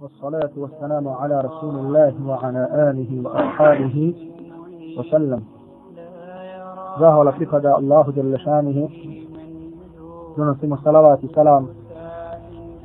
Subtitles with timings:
[0.00, 4.14] والصلاة والسلام على رسول الله وعلى آله وأصحابه
[4.98, 5.42] وسلم.
[7.00, 8.88] زاه ولا فقد الله جل شانه
[10.36, 11.66] دون سيما صلوات سلام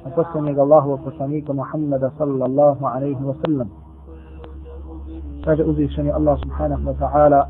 [0.05, 3.69] أقسم إلى الله وقسميك محمد صلى الله عليه وسلم
[5.45, 7.47] فجاء أذي الله سبحانه وتعالى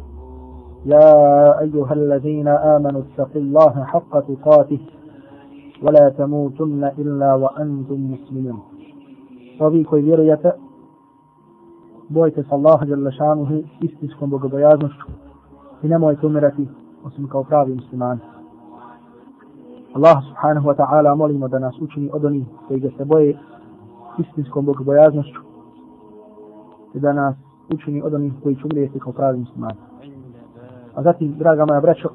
[0.86, 4.80] يا أيها الذين آمنوا اتقوا الله حق تقاته
[5.84, 8.71] ولا تموتن إلا وأنتم مسلمون
[9.66, 10.52] ovi koji vjerujete,
[12.10, 15.08] bojte se Allaha jel lašanuhi istinskom bogobojaznošću
[15.84, 16.68] i nemojte umirati
[17.04, 18.20] osim kao pravi muslimani.
[19.94, 23.38] Allah subhanahu wa ta'ala molimo da nas učini od onih koji ga se boje
[24.20, 25.42] istinskom bogobojaznošću
[26.94, 27.36] i da nas
[27.74, 29.78] učini od onih koji će umrijeti kao pravi muslimani.
[30.96, 32.10] A zatim, draga moja braćo,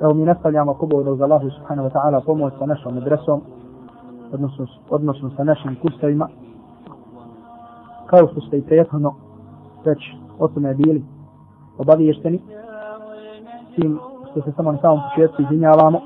[0.00, 3.40] Evo mi nastavljamo kubovo za Allahu subhanahu wa ta'ala pomoć sa našom adresom,
[4.32, 6.28] odnosno, odnosno sa našim kursevima.
[8.06, 9.14] Kao što ste i prethodno
[9.84, 9.98] već
[10.38, 11.04] o tome bili
[11.78, 12.40] obaviješteni,
[13.74, 13.98] tim
[14.30, 16.00] što se samo na samom početku izvinjavamo,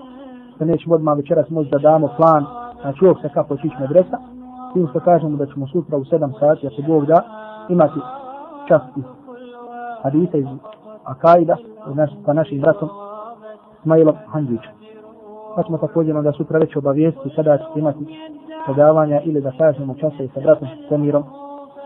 [0.59, 2.45] da nećemo odmah večeras moći da damo plan,
[2.81, 4.19] znači uvijek se kako će ići medresa,
[4.73, 7.23] tim što kažemo da ćemo sutra u 7 sati, ako Bog da,
[7.69, 8.01] imati
[8.69, 9.05] čas iz
[10.03, 10.47] hadisa iz
[11.05, 11.57] Akaida,
[12.25, 12.89] sa našim bratom,
[13.83, 14.73] Ismailom Hanđićem.
[15.57, 18.07] Pa ćemo također onda sutra već obavijesti kada ćete imati
[18.65, 21.25] predavanja ili da kažemo časa i sa bratom Semirom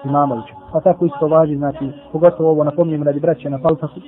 [0.05, 0.57] Imamovićem.
[0.73, 4.01] Pa tako isto važi, znači, pogotovo ovo napomnijem radi braće na Paltaku,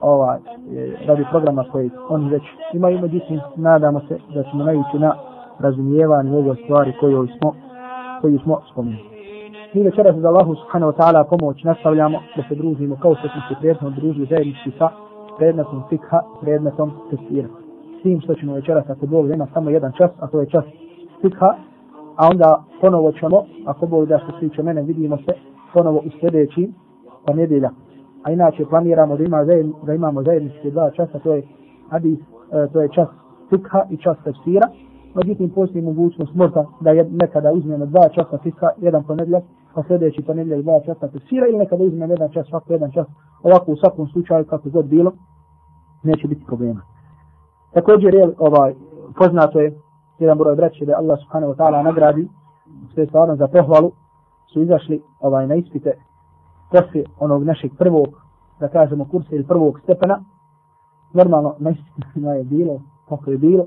[0.00, 5.14] ovaj, e, radi programa koji oni već imaju, međutim, nadamo se da ćemo najući na
[5.58, 7.54] razumijevanje ove stvari koje smo,
[8.20, 9.04] koji smo spomenuli.
[9.74, 13.40] Mi večeras za Allahu subhanahu wa ta'ala pomoć nastavljamo da se družimo kao što smo
[13.48, 15.05] se prijetno družili zajednički sa
[15.38, 17.48] predmetom fikha, predmetom tefsira.
[17.98, 20.64] S tim što ćemo večeras, ako Bog ima samo jedan čas, a to je čas
[21.20, 21.54] fikha,
[22.16, 25.32] a onda ponovo ćemo, ako Bog da što se tiče mene, vidimo se
[25.74, 26.72] ponovo u sljedeći
[27.26, 27.72] ponedjeljak.
[28.22, 31.42] A inače planiramo da, ima zajedn, da imamo zajednički dva časa, to je,
[31.90, 33.08] hadis, e, to je čas
[33.50, 34.68] fikha i čas tefsira.
[35.14, 39.44] Međutim, postoji mogućnost možda da je nekada uzmemo dva časa fikha, jedan ponedjeljak,
[39.74, 43.06] pa sljedeći ponedjeljak dva časa tefsira ili nekada uzmemo jedan čas, svako jedan čas,
[43.42, 45.12] ovako u svakom slučaju kako god bilo,
[46.02, 46.80] neće biti problema.
[47.74, 48.74] Također je ovaj,
[49.18, 49.78] poznato je
[50.18, 52.28] jedan broj braće da Allah subhanahu wa ta'ala nagradi
[52.94, 53.92] sve stvarno za pohvalu
[54.52, 55.92] su izašli ovaj na ispite
[56.70, 58.08] posle onog našeg prvog
[58.60, 60.20] da kažemo kursa ili prvog stepena
[61.12, 63.66] normalno na ispitima je bilo kako je bilo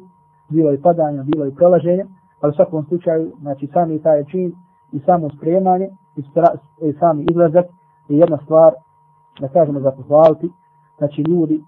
[0.50, 2.06] bilo je padanja, bilo je prelaženja
[2.42, 4.54] ali u svakom slučaju znači sami taj čin
[4.92, 6.48] i samo spremanje i, stra,
[6.82, 7.66] i sami izlazak
[8.10, 8.74] je jedna stvar
[9.40, 10.50] da kažemo za pohvaliti
[10.98, 11.64] znači ljudi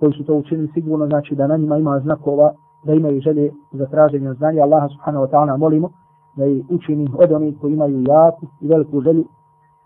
[0.00, 2.52] koji su to učinili sigurno znači da na njima ima znakova
[2.84, 5.90] da imaju želje za traženje znanja Allaha subhanahu wa ta'ala molimo
[6.36, 9.24] da je učini od onih koji imaju jaku i veliku želju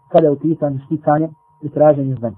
[0.08, 1.28] kada je u pitanju sticanje
[1.62, 2.36] i traženje znanja.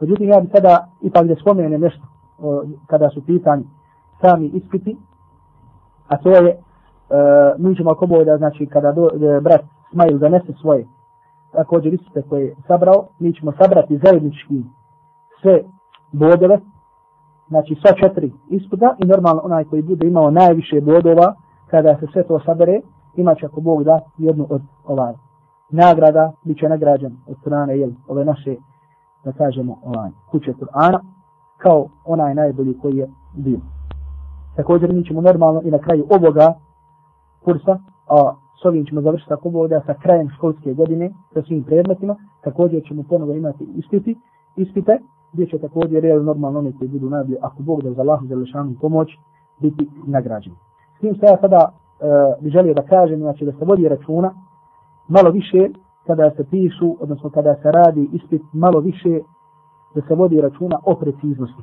[0.00, 2.02] Međutim, ja bih sada ipak da spomenem nešto
[2.38, 3.64] o, kada su pitanje
[4.20, 4.96] sami ispiti,
[6.08, 6.56] a to je, e,
[7.58, 9.60] mi ćemo ako da znači kada do, e, brat
[9.92, 10.86] Smajl donese svoje
[11.52, 14.62] također ispite koje je sabrao, mi ćemo sabrati zajednički
[15.42, 15.62] sve
[16.12, 16.58] bodove
[17.50, 21.34] znači sva četiri ispita i normalno onaj koji bude imao najviše bodova
[21.70, 22.80] kada se sve to sabere,
[23.16, 25.14] imat će ako Bog da jednu od ovaj
[25.70, 28.56] nagrada, bit će nagrađen od strane jel, ove naše,
[29.24, 31.00] da kažemo, ovaj, kuće Kur'ana,
[31.58, 33.60] kao onaj najbolji koji je bio.
[34.56, 36.54] Također mi ćemo normalno i na kraju ovoga
[37.44, 37.78] kursa,
[38.08, 42.16] a s ovim ćemo završiti ako Bog da sa krajem školske godine sa svim predmetima,
[42.44, 44.16] također ćemo ponovo imati ispiti,
[44.56, 44.98] ispite,
[45.32, 48.34] gdje će također real normalno oni koji budu najbolji, ako Bog da za Allah za
[48.34, 49.08] lešanu pomoć,
[49.60, 50.56] biti nagrađeni.
[50.96, 54.34] S tim što ja sada uh, bi želio da kažem, znači da se vodi računa
[55.08, 55.68] malo više
[56.06, 59.20] kada se pišu, odnosno kada se radi ispit, malo više
[59.94, 61.62] da se vodi računa o preciznosti.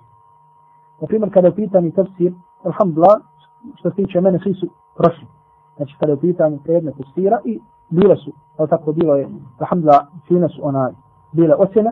[1.02, 3.18] Na primjer, kada je pitanje tafsir, alhamdulillah,
[3.76, 4.68] što se tiče mene, svi su
[4.98, 5.28] prošli.
[5.75, 7.60] Znači, kada je pitanje predmet tafsira i
[7.90, 9.28] bile su, ali tako bilo je,
[9.60, 10.92] alhamdulillah, fine su ona,
[11.31, 11.92] bile ocjene,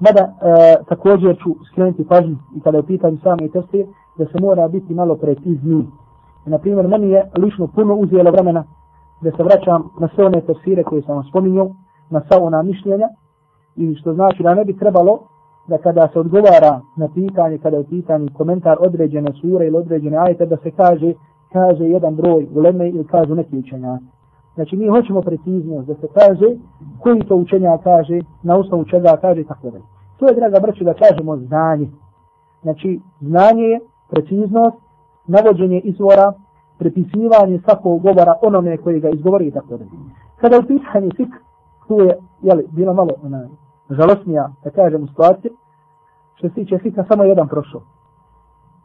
[0.00, 3.86] Mada e, također ću skrenuti pažnju i kada je pitanju same tefsir,
[4.18, 5.86] da se mora biti malo precizniji.
[6.46, 8.64] Na primjer, meni je lično puno uzijelo vremena
[9.20, 11.70] da se vraćam na sve one tefsire koje sam vam spominjao,
[12.10, 13.08] na sva ona mišljenja,
[13.76, 15.18] i što znači da ne bi trebalo
[15.68, 20.46] da kada se odgovara na pitanje, kada je pitanje komentar određene sure ili određene ajete,
[20.46, 21.14] da se kaže,
[21.52, 24.19] kaže jedan broj uleme ili kažu neki učenjaci.
[24.60, 26.46] Znači mi hoćemo preciznost da se kaže
[27.02, 29.78] koji to učenja kaže, na osnovu čega kaže tako da.
[30.18, 31.88] To je, draga braću, da kažemo znanje.
[32.62, 33.80] Znači, znanje je
[34.10, 34.76] preciznost,
[35.26, 36.32] navođenje izvora
[36.78, 39.84] prepisivanje svakog govora onome koji ga izgovori i tako da.
[40.40, 41.28] Kada u pitanju fik,
[41.88, 43.48] tu je, jeli, bilo malo ona,
[43.90, 45.52] žalosnija, da kažem, situacija,
[46.34, 47.80] što se tiče fika, samo jedan prošao.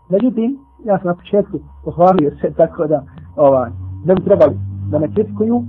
[0.10, 3.04] Međutim, ja sam na početku pohvalio se tako da,
[3.36, 3.70] ovaj,
[4.06, 5.64] da bi trebali da me kritikuju,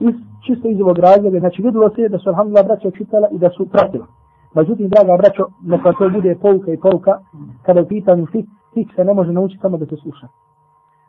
[0.00, 0.14] iz,
[0.46, 3.66] čisto iz ovog razloga, znači vidilo se da su alhamdulillah braća čitala i da su
[3.66, 4.06] pratila.
[4.54, 7.18] Međutim, draga braćo, neka to bude pouka i pouka,
[7.62, 10.28] kada je pitanju fik, fik se ne može naučiti samo da se sluša.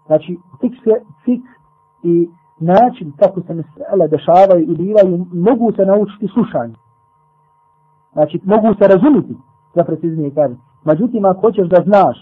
[0.06, 0.94] Znači, fik, se,
[1.26, 1.44] fik
[2.04, 6.76] i način kako se mesele dešavaju i bivaju, mogu se naučiti slušanju.
[8.14, 9.36] Znači, mogu se razumiti,
[9.76, 10.56] za preciznije kaže.
[10.86, 12.18] Međutim, ako hoćeš da znaš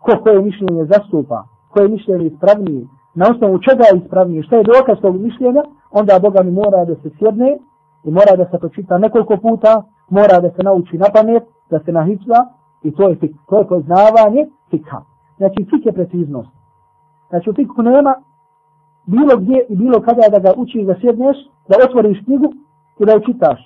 [0.00, 2.86] ko koje mišljenje zastupa, koje mišljenje ispravnije,
[3.18, 6.94] na osnovu čega je ispravnije, šta je dokaz tog mišljenja, onda Boga mi mora da
[6.94, 7.58] se sjedne
[8.04, 11.92] i mora da se pročita nekoliko puta, mora da se nauči na pamet, da se
[11.92, 12.40] nahicla
[12.82, 15.00] i to je fik, to je poznavanje fikha.
[15.36, 16.48] Znači fik je preciznost.
[17.28, 18.14] Znači u fikhu nema
[19.06, 21.36] bilo gdje i bilo kada da ga učiš da sjedneš,
[21.68, 22.52] da otvoriš knjigu
[22.98, 23.60] i da je čitaš.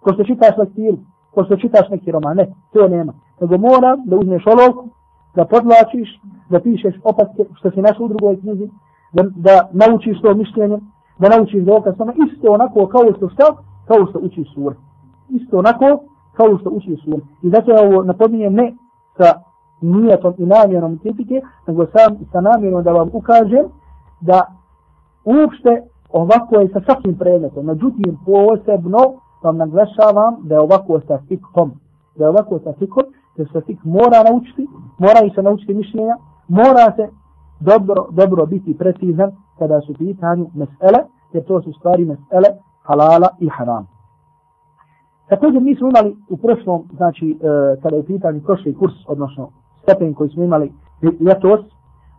[0.00, 0.98] Ko što čitaš lektiru,
[1.34, 3.12] ko što čitaš neki roman, ne, to nema.
[3.40, 4.88] Nego mora da uzmeš olovku,
[5.34, 8.70] da podlačiš, da pišeš opaske što si našao u drugoj knjizi,
[9.12, 10.78] da, da naučiš to mišljenje,
[11.18, 13.44] da naučiš dokaz, ono isto onako kao što šta,
[13.88, 14.74] kao što učiš sur.
[15.28, 17.20] Isto onako kao što učiš sur.
[17.42, 18.74] I zato ja ovo napominjem ne
[19.16, 19.42] sa
[19.80, 23.64] nijetom i namjerom kritike, nego sam sa namjerom da vam ukažem
[24.20, 24.40] da
[25.24, 25.82] uopšte
[26.12, 27.66] ovako je sa svakim predmetom.
[27.66, 28.98] Međutim, posebno
[29.42, 31.72] vam naglašavam da je ovako sa fikhom.
[32.16, 33.04] Da je ovako sa fikhom,
[33.36, 34.66] da se fik mora naučiti,
[34.98, 36.16] mora i se naučiti mišljenja,
[36.48, 37.08] mora se
[37.60, 41.00] dobro, dobro biti precizan kada su pitanju mesele,
[41.32, 42.48] jer to su stvari mesele
[42.82, 43.86] halala i haram.
[45.28, 47.36] Također mi smo imali u prošlom, znači e,
[47.82, 49.50] kada je pitanju prošli kurs, odnosno
[49.82, 50.72] stepen koji smo imali
[51.20, 51.60] ljetos,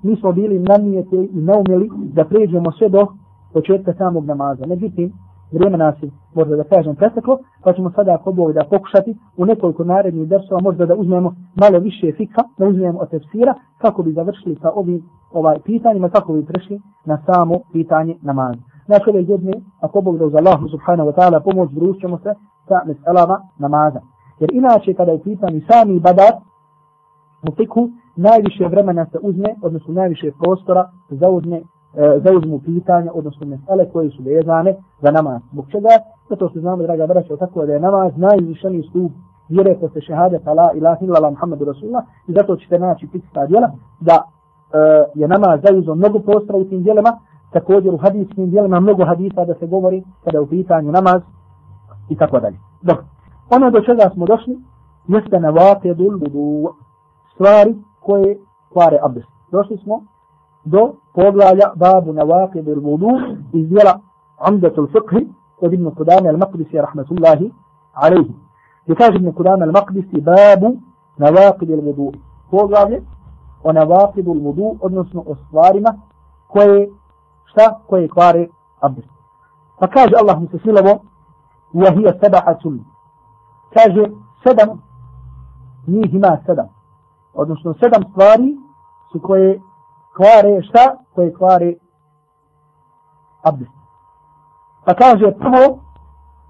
[0.04, 3.08] mi smo bili namijete i naumjeli da pređemo sve do
[3.54, 4.66] početka samog namaza.
[4.68, 5.14] Međutim,
[5.52, 9.46] vrijeme nas je, možda da kažem, preteklo, pa ćemo sada ako Bog da pokušati u
[9.46, 14.12] nekoliko narednih dersova možda da uzmemo malo više fika, da uzmemo od tefsira, kako bi
[14.14, 18.62] završili sa ovim ovaj pitanjima, kako bi prešli na samo pitanje namaza.
[18.86, 22.34] Znači ove godine, ako Bog da uz Allah subhanahu wa ta'ala pomoć, družćemo se
[22.68, 24.02] sa meselama namaza.
[24.40, 26.34] Jer inače kada je pitanje sami badar,
[27.50, 31.62] u fiku, najviše vremena se uzme, odnosno najviše prostora zauzme
[31.96, 35.42] E, zauzmu pitanja, odnosno mesele koje su vezane za namaz.
[35.52, 35.90] Zbog čega?
[36.30, 39.12] Zato što znamo, draga braća, tako da je namaz najvišeniji stup
[39.50, 44.16] vjere posle šehadeta la ilaha illa Muhammedu Rasulullah i zato ćete naći pitsta djela da
[44.18, 44.28] e,
[45.16, 47.12] je namaz zauzio mnogo prostora u tim djelima,
[47.54, 51.22] također u hadijskim djelima mnogo hadisa da se govori kada je u pitanju namaz
[52.10, 52.58] i tako dalje.
[52.82, 53.04] Dobro,
[53.56, 54.58] ono do čega smo došli
[55.08, 56.74] jeste na vatedul budu
[57.34, 58.38] stvari koje
[58.74, 59.28] kvare abdest.
[59.52, 60.02] Došli smo
[60.66, 63.10] do poglavlja babu na vakid il vudu
[63.54, 64.00] iz dijela
[64.38, 65.28] Amdatul Fiqhi
[65.62, 67.54] od Ibn Kudame al-Maqdisi rahmatullahi
[67.94, 68.36] alaihi.
[68.88, 70.78] I kaže Ibn Kudame al-Maqdisi babu
[71.18, 72.12] na vakid il vudu.
[72.52, 73.02] Poglavlje
[73.64, 75.94] o na vakid il vudu, odnosno o stvarima
[76.48, 76.90] koje,
[77.46, 78.48] šta, koje kvare
[78.82, 79.10] abdest.
[79.80, 81.02] Pa kaže Allah mu se silovo,
[81.74, 82.60] وهي سبعة
[83.74, 84.12] kaže
[84.44, 84.82] sedam,
[85.88, 86.68] njih ima sedam.
[87.34, 88.58] Odnosno sedam stvari
[89.12, 89.62] su koje
[90.16, 90.96] kvare šta?
[91.16, 91.74] Koje kvare
[93.44, 93.72] abdest.
[94.86, 95.80] Pa kaže prvo,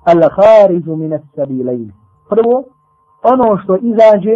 [0.06, 1.91] al kharizu min as-sabilayn.
[2.30, 2.63] Prvo,
[3.24, 4.36] ono što izađe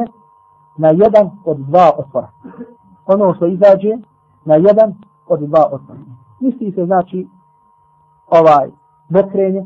[0.77, 2.29] na jedan od dva otvora.
[3.05, 3.98] Ono što izađe
[4.46, 4.94] na jedan
[5.27, 6.00] od dva otvora.
[6.39, 7.27] Misli se znači
[8.27, 8.70] ovaj
[9.10, 9.65] bokrenje,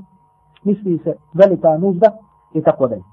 [0.64, 2.12] misli se velika nužda
[2.54, 3.04] i tako dalje.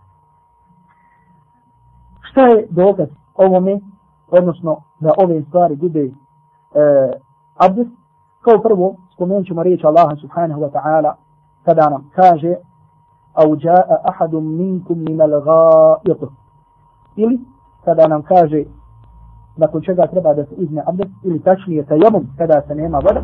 [2.31, 3.81] Šta je dokaz ovome,
[4.29, 6.11] odnosno da ove stvari bude
[6.75, 7.13] E,
[7.57, 7.91] abdest,
[8.45, 11.13] kao prvo spomenut ćemo riječ Allaha subhanahu wa ta'ala
[11.65, 12.55] kada nam kaže
[13.35, 16.31] au jaa ahadun minkum minal الغائط
[17.17, 17.41] ili
[17.85, 18.65] kada nam kaže
[19.57, 23.23] nakon čega treba da se uzme abdest ili tačnije tajemum kada se nema voda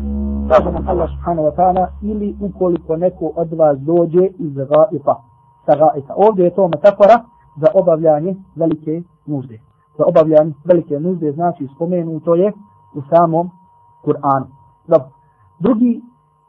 [0.49, 5.15] kaže nam Allah subhanahu wa ta'ala ili ukoliko neko od vas dođe iz ga'ita
[5.65, 7.23] sa ga'ita ovdje je to metafora
[7.61, 9.59] za obavljanje velike nužde.
[9.97, 12.53] Za obavljanje velike nužde znači spomenuto je
[12.95, 13.49] u samom
[14.03, 14.45] Kur'anu.
[14.87, 15.09] Dobro.
[15.59, 16.01] Drugi,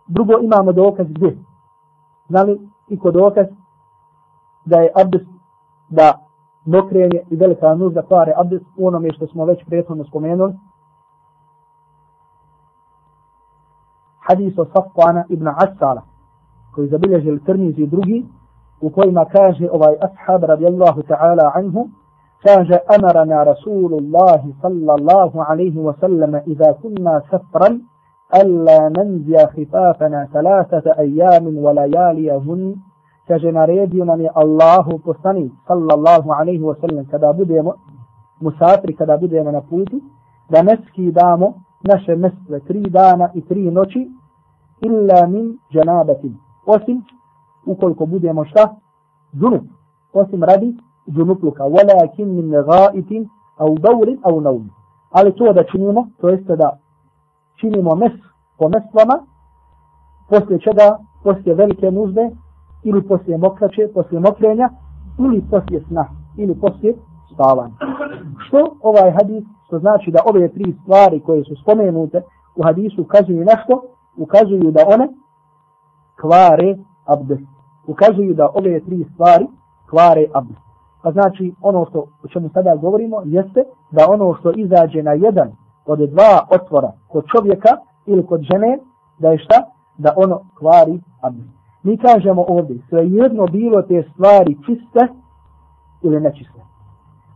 [0.07, 1.39] drugo imamo dokaz gdje?
[2.29, 3.47] Znali i kod dokaz
[4.65, 5.27] da je abdest,
[5.89, 6.13] da
[6.67, 10.55] mokrenje i velika nužda pare abdest u onome što smo već prethodno spomenuli.
[14.29, 16.03] Hadis o Safwana ibn Asala,
[16.75, 18.27] koji zabilježili Trmizi i drugi,
[18.81, 21.89] u kojima kaže ovaj ashab radijallahu ta'ala anhu,
[22.45, 27.81] kaže amarana Rasulullahi sallallahu alaihi wa sallam iza kunna safran
[28.31, 32.77] alla nanzija hifafana salasata ajamin wa lajalijahun
[33.29, 37.75] kaže naredio nam je Allahu poslanik sallallahu alaihi wa sallam kada budemo
[38.41, 40.01] musafri, kada budemo na putu
[40.51, 44.11] da ne skidamo naše mestve tri dana i tri noći
[44.81, 46.37] illa min džanabatin
[46.67, 47.03] osim
[47.67, 48.77] ukoliko budemo šta
[49.41, 49.65] džunup
[50.13, 50.77] osim radi
[51.11, 54.71] džunupluka walakin min gaitin au daurin au naum
[55.11, 56.79] ali to da činimo to jeste da
[57.61, 58.13] činimo mes
[58.59, 59.27] po mestvama
[60.29, 62.31] poslije čega poslije velike nužde
[62.85, 64.69] ili poslije mokraće, poslije mokrenja
[65.19, 66.07] ili poslije sna
[66.37, 66.95] ili poslije
[67.35, 67.75] spavanja.
[68.47, 72.23] Što ovaj hadis, što znači da ove tri stvari koje su spomenute
[72.57, 73.83] u hadisu ukazuju nešto,
[74.17, 75.09] ukazuju da one
[76.21, 77.49] kvare abdest.
[77.87, 79.47] Ukazuju da ove tri stvari
[79.91, 80.63] kvare abdest.
[81.05, 85.51] Pa znači ono što o čemu sada govorimo jeste da ono što izađe na jedan
[85.87, 87.69] od dva otvora kod čovjeka
[88.07, 88.79] ili kod žene,
[89.19, 89.55] da je šta?
[89.99, 91.49] Da ono kvari abdest.
[91.83, 95.09] Mi kažemo ovdje, sve jedno bilo te stvari čiste
[96.03, 96.61] ili nečiste.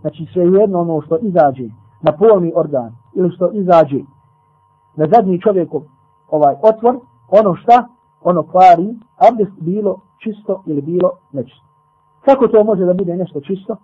[0.01, 1.69] Znači sve jedno ono što izađe
[2.03, 4.01] na polni organ ili što izađe
[4.97, 5.83] na zadnji čovjekov
[6.31, 6.99] ovaj otvor,
[7.29, 7.89] ono šta?
[8.23, 8.95] Ono kvari,
[9.31, 11.68] abdest bilo čisto ili bilo nečisto.
[12.25, 13.77] Kako to može da bude nešto čisto?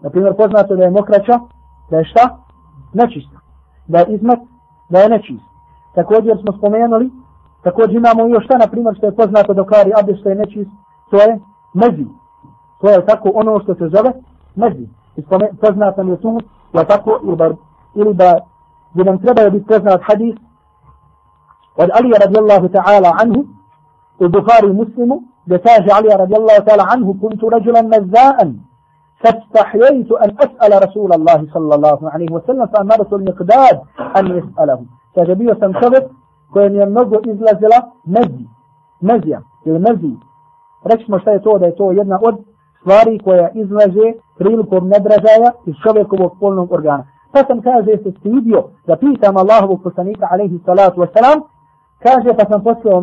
[0.00, 1.38] Na primjer, poznato da je mokraća,
[1.90, 2.38] da je šta?
[2.92, 3.38] Nečisto.
[3.86, 4.40] Da je izmet,
[4.88, 5.44] da je nečist.
[5.94, 7.10] Također smo spomenuli,
[7.62, 10.70] također imamo još šta, na primjer, što je poznato da kvari abdest što je nečist,
[11.10, 11.40] to je
[11.74, 12.06] mezi.
[12.80, 14.12] To je tako ono što se zove
[14.54, 14.88] mezi.
[15.60, 16.40] Poznat nam je tu,
[16.72, 17.50] je tako, ili da,
[17.94, 18.38] ili da
[18.92, 20.34] gdje nam treba biti poznat hadis
[21.76, 23.44] od Ali radijallahu ta'ala anhu,
[24.22, 28.52] البخاري مسلم لتاج علي رضي الله تعالى عنه كنت رجلا نزاء
[29.24, 33.80] فاستحييت أن أسأل رسول الله صلى الله عليه وسلم فأمرت المقداد
[34.16, 34.80] أن يسأله
[35.16, 36.10] فجبي وسنخبط
[36.52, 38.46] كون ينظر إذ لزلة مزي
[39.02, 40.14] مزي يعني المزي
[40.86, 42.36] رجل مشتا يتو دا يتو يدنا قد
[42.84, 47.06] stvari koja izlaže prilikom nadražaja iz čovjekovog polnog organa.
[47.32, 51.42] Pa sam kaže se stidio da pitam الله poslanika عليه الصلاة والسلام
[52.06, 53.00] kaže pa sam poslao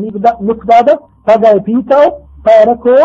[0.47, 0.93] Mikdada,
[1.25, 2.05] pa ga je pitao,
[2.43, 3.01] pa je rekao,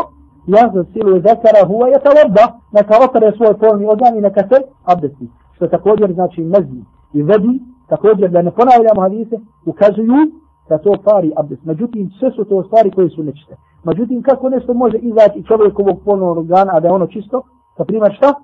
[0.55, 2.45] ja za silu zekara huva je tavodda,
[2.76, 4.59] neka opere svoj polni organ i neka se
[4.93, 5.26] abdesti.
[5.55, 6.81] Što također znači mezi
[7.12, 7.55] i vedi
[7.88, 9.37] također da ne ponavljamo hadise,
[9.67, 10.23] ukazuju
[10.69, 11.65] da to pari abdest.
[11.65, 13.57] Međutim, sve su to stvari koje su nečiste.
[13.85, 17.43] Međutim, kako nešto može izaći čovjekovog polnog organa, a da je ono čisto?
[17.76, 18.35] Sa primjer šta?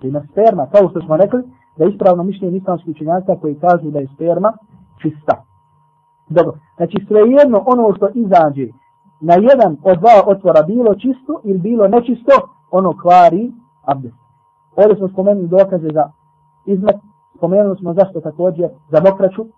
[0.00, 1.42] Primjer sperma, kao što smo rekli,
[1.76, 4.52] da je ispravno mišljenje islamskih učenjaka koji kažu da je sperma
[5.02, 5.49] čista.
[6.30, 8.66] Dobro, znači svejedno ono što izađe
[9.20, 12.32] na jedan od dva otvora bilo čisto ili bilo nečisto,
[12.70, 13.52] ono kvari
[13.84, 14.16] abdest.
[14.76, 16.10] Ovdje smo spomenuli dokaze za
[16.66, 16.96] izmet
[17.40, 19.48] spomenuli smo zašto također za mokraću, e,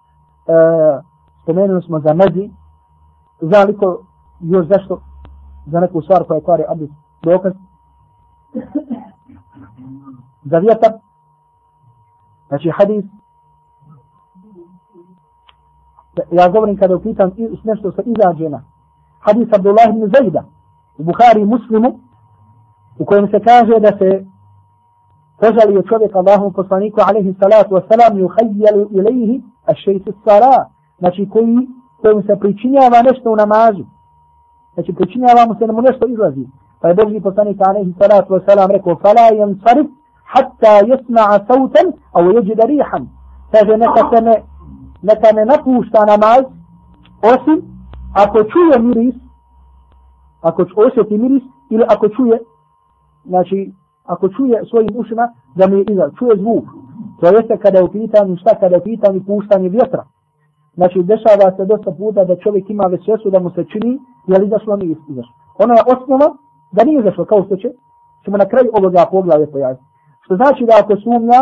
[1.43, 2.50] spomenuli smo za mezi,
[3.41, 4.05] za liko
[4.41, 5.00] još zašto
[5.67, 6.93] za neku stvar koja kvari abdest.
[7.23, 7.52] Dokaz,
[10.45, 10.93] za vjetar,
[12.49, 13.05] znači hadis,
[16.31, 17.31] ja govorim kada upitam
[17.64, 18.62] nešto sa iza žena.
[19.21, 20.45] hadis Abdullah ibn Zajda
[20.99, 21.99] u Bukhari muslimu
[22.99, 24.25] u kojem se kaže da se
[25.40, 30.66] požalio čovjek Allahom poslaniku alaihi salatu wasalam yuhajjalu ilaihi a šeitu sara,
[30.99, 31.69] znači koji,
[32.00, 33.85] kojim se pričinjava nešto u namazu.
[34.75, 36.47] Znači pričinjava mu se mu nešto izlazi.
[36.81, 39.87] Pa je Boži poslanik alaihi salatu wasalam rekao, fala jem sarif,
[40.33, 43.09] hatta jesma'a sautan, au jeđida rihan.
[43.52, 44.35] Kaže, neka se ne,
[45.02, 46.42] neka ne napušta namaz,
[47.32, 47.59] osim
[48.14, 49.14] ako čuje miris,
[50.40, 52.38] ako osjeti miris, ili ako čuje,
[53.25, 53.73] znači,
[54.04, 56.64] ako čuje svojim ušima da mi iza, čuje zvuk.
[57.21, 60.04] To jeste kada je u pitanju šta, kada je u pitanju puštanje vjetra.
[60.75, 64.47] Znači, dešava se dosta puta da čovjek ima vesvesu da mu se čini, je li
[64.47, 65.35] izašlo, nije izašlo.
[65.59, 66.28] Ono je osnova
[66.73, 67.68] da nije izašlo, kao što će,
[68.25, 69.82] ćemo na kraju ovoga poglavlja pojaviti.
[70.25, 71.40] Što znači da ako sumnja,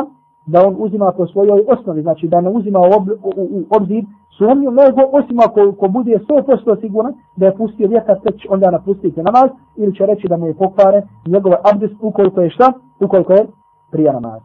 [0.53, 4.05] da on uzima po svojoj osnovi, znači da ne uzima u, ob, u, u obzir
[4.39, 9.23] sumnju, nego osim ako ko bude 100% siguran da je pustio vjetar, tek onda napustiti
[9.23, 13.47] namaz, ili će reći da mu je pokvare njegov abdest ukoliko je šta, ukoliko je
[13.93, 14.41] prija namaz.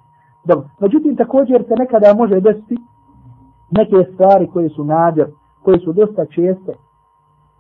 [0.46, 2.78] Dobro, međutim također se nekada može desiti
[3.72, 5.28] neke stvari koje su nadjer,
[5.64, 6.74] koje su dosta česte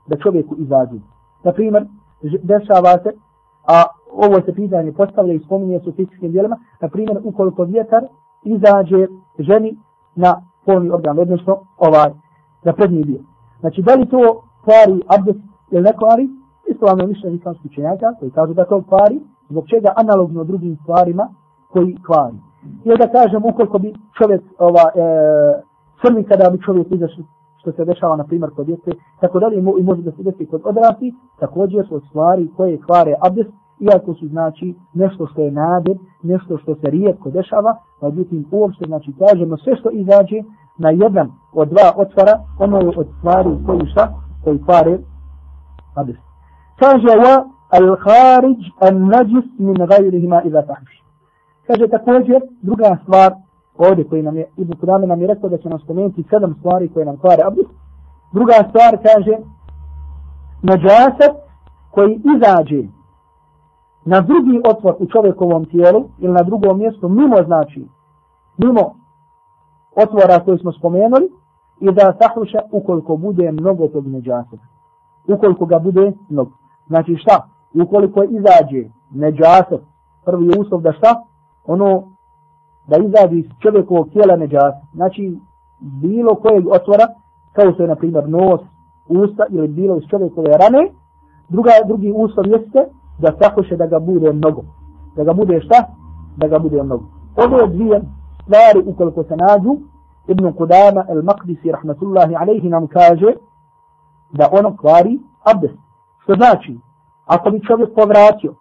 [0.07, 0.99] da čovjeku izađu.
[1.43, 1.85] Na primjer,
[2.21, 3.11] dešava se,
[3.67, 8.03] a ovo se pitanje postavlja i spominje su fizičkim dijelima, na primjer, ukoliko vjetar
[8.45, 9.07] izađe
[9.39, 9.77] ženi
[10.15, 12.11] na polni organ, odnosno ovaj,
[12.63, 13.19] na prednji dio.
[13.59, 15.39] Znači, da li to kvari abdest
[15.71, 16.29] ili ne kvari?
[16.71, 21.29] Ispravno mišljenje islamskih učenjaka koji kažu da to kvari, zbog čega analogno drugim stvarima
[21.71, 22.37] koji kvari.
[22.83, 25.01] I da kažem, ukoliko bi čovjek, ova, e,
[26.01, 27.25] crni kada bi čovjek izašli,
[27.59, 30.61] što se dešava, na primjer, kod djece, tako dalje, i može da se desi kod
[30.65, 33.49] odrasti, također su stvari koje kvare abdest,
[33.79, 39.13] iako su, znači, nešto što je nadir, nešto što se rijetko dešava, međutim, uopšte, znači,
[39.19, 40.39] kažemo, sve što izađe
[40.77, 44.13] na jedan od dva otvara, ono je od stvari koji šta,
[44.43, 44.97] koji kvare
[45.95, 46.19] abdest.
[46.79, 51.03] Kaže, wa al-kharij an-najis min gajrihima iza tahviš.
[51.67, 53.33] Kaže također, druga stvar,
[53.77, 56.89] ovdje koji nam je, Ibn Kudame nam je rekao da će nam spomenuti sedam stvari
[56.89, 57.69] koje nam kvare abdest.
[58.33, 59.37] Druga stvar kaže,
[60.61, 61.35] nađasat
[61.91, 62.87] koji izađe
[64.05, 67.87] na drugi otvor u čovjekovom tijelu ili na drugom mjestu, mimo znači,
[68.57, 68.95] mimo
[69.95, 71.29] otvora koji smo spomenuli,
[71.79, 74.57] i da tahruša ukoliko bude mnogo tog neđasa.
[75.27, 76.51] Ukoliko ga bude mnogo.
[76.87, 77.47] Znači šta?
[77.83, 79.77] Ukoliko izađe neđasa,
[80.25, 81.23] prvi je uslov da šta?
[81.65, 82.03] ono
[82.87, 84.81] da izađe iz čovjekovog tijela neđasa.
[84.93, 85.37] Znači,
[85.79, 87.07] bilo kojeg otvora,
[87.53, 88.61] kao što je, na primjer, nos,
[89.07, 90.91] usta ili bilo iz čovjekove rane,
[91.49, 92.85] druga, drugi uslov jeste
[93.17, 94.61] da tako da ga bude mnogo.
[95.15, 95.87] Da ga bude šta?
[96.37, 97.03] Da ga bude mnogo.
[97.35, 98.01] Ove dvije
[98.43, 99.77] stvari, ukoliko se nađu,
[100.27, 103.33] Ibn Kudama el-Maqdisi, rahmatullahi alaihi, nam kaže
[104.31, 105.77] da ono kvari abdest.
[106.23, 106.77] Što znači,
[107.25, 108.53] ako bi čovjek povratio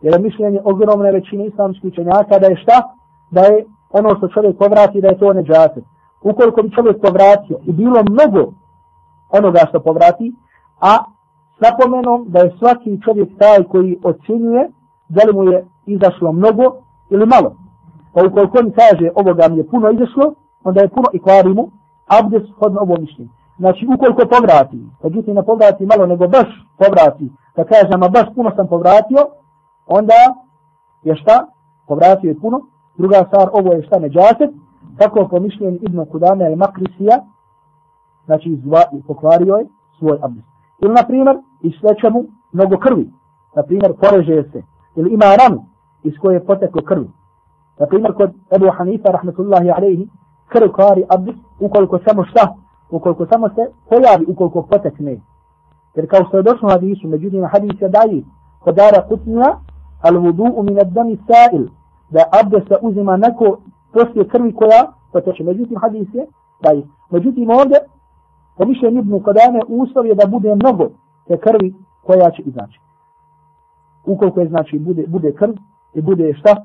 [0.00, 2.94] Jer je mišljenje ogromne većine islamskih učenjaka da je šta?
[3.30, 5.84] Da je ono što čovjek povrati da je to neđaset.
[6.22, 8.52] Ukoliko bi čovjek povratio i bilo mnogo
[9.30, 10.34] onoga što povrati,
[10.80, 10.96] a
[11.60, 14.70] napomenom da je svaki čovjek taj koji ocjenjuje
[15.08, 16.64] da li mu je izašlo mnogo
[17.10, 17.56] ili malo.
[18.14, 20.34] Pa ukoliko on kaže ovoga mi je puno izašlo,
[20.64, 21.68] onda je puno i kvari mu
[22.06, 23.30] abdes hodno ovo mišljenje.
[23.58, 26.48] Znači ukoliko povrati, međutim ne povrati malo nego baš
[26.78, 29.22] povrati, da kaže a baš puno sam povratio,
[29.86, 30.14] onda
[31.02, 31.46] je šta?
[31.88, 32.60] Povratio je puno.
[32.98, 34.50] Druga stvar, ovo je šta neđaset.
[34.98, 37.16] Kako po mišljenju Ibn Kudame ili Makrisija,
[38.24, 39.66] znači izva, pokvario je
[39.98, 40.55] svoj abdest.
[40.82, 43.10] Ili, na primjer, isleće mu mnogo krvi.
[43.56, 44.62] Na primjer, poreže se.
[44.96, 45.64] Ili ima ranu
[46.02, 47.10] iz koje je poteklo krvi.
[47.80, 50.08] Na primjer, kod Ebu Hanifa, rahmetullahi alaihi,
[50.48, 52.54] krv kvari abdis ukoliko samo šta?
[52.90, 55.20] Ukoliko samo se pojavi, ukoliko potekne.
[55.94, 58.24] Jer kao što je došlo hadisu, međutim, hadis je daji,
[58.60, 59.58] kodara Kutnija,
[60.02, 61.68] al vudu'u min ad-dami sa'il
[62.10, 63.58] da abdest uzima neko
[63.92, 66.26] poslije krvi koja poteče međutim hadis je
[66.62, 66.86] daji.
[67.10, 67.78] međutim ovdje
[68.56, 70.88] po mišljenju Ibn Kodane uslov je da bude mnogo
[71.28, 72.80] te krvi koja će izaći
[74.06, 75.52] ukoliko je znači bude, bude krv
[75.94, 76.56] i bude šta?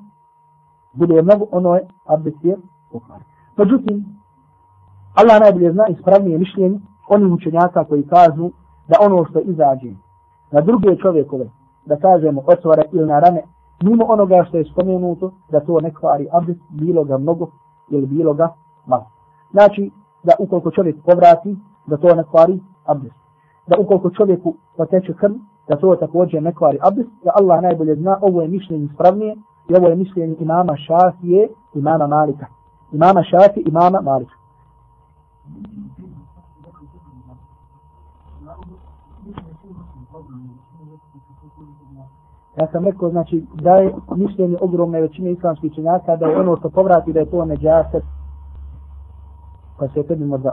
[0.93, 2.57] Bude mnogo ono je abdest je
[2.91, 3.19] pokvar
[3.57, 4.05] međutim
[5.15, 8.51] Allah najbolje zna ispravnije mišljenje onih učenjaka koji kažu
[8.87, 9.91] da ono što izađe
[10.51, 11.49] na druge čovjekove
[11.85, 13.41] da kažemo otvore ili na rame,
[13.83, 17.47] mimo onoga što je spomenuto, da to ne kvari abdest, bilo ga mnogo
[17.89, 18.53] ili bilo ga
[18.85, 19.05] malo.
[19.51, 19.91] Znači,
[20.23, 23.15] da ukoliko čovjek povrati, da to ne kvari abdest.
[23.67, 25.33] Da ukoliko čovjeku poteče krv,
[25.67, 29.35] da to također ne kvari abdest, da Allah najbolje zna, ovo je mišljenje ispravnije
[29.69, 32.45] i ovo je mišljenje imama Šafije, imama Malika.
[32.91, 34.33] Imama Šafije, imama Malika.
[42.59, 46.69] Ja sam rekao, znači, da je mišljenje ogromne većine islamskih činjaka, da je ono što
[46.69, 48.03] povrati, da je to neđaset,
[49.79, 50.51] pa se tebi možda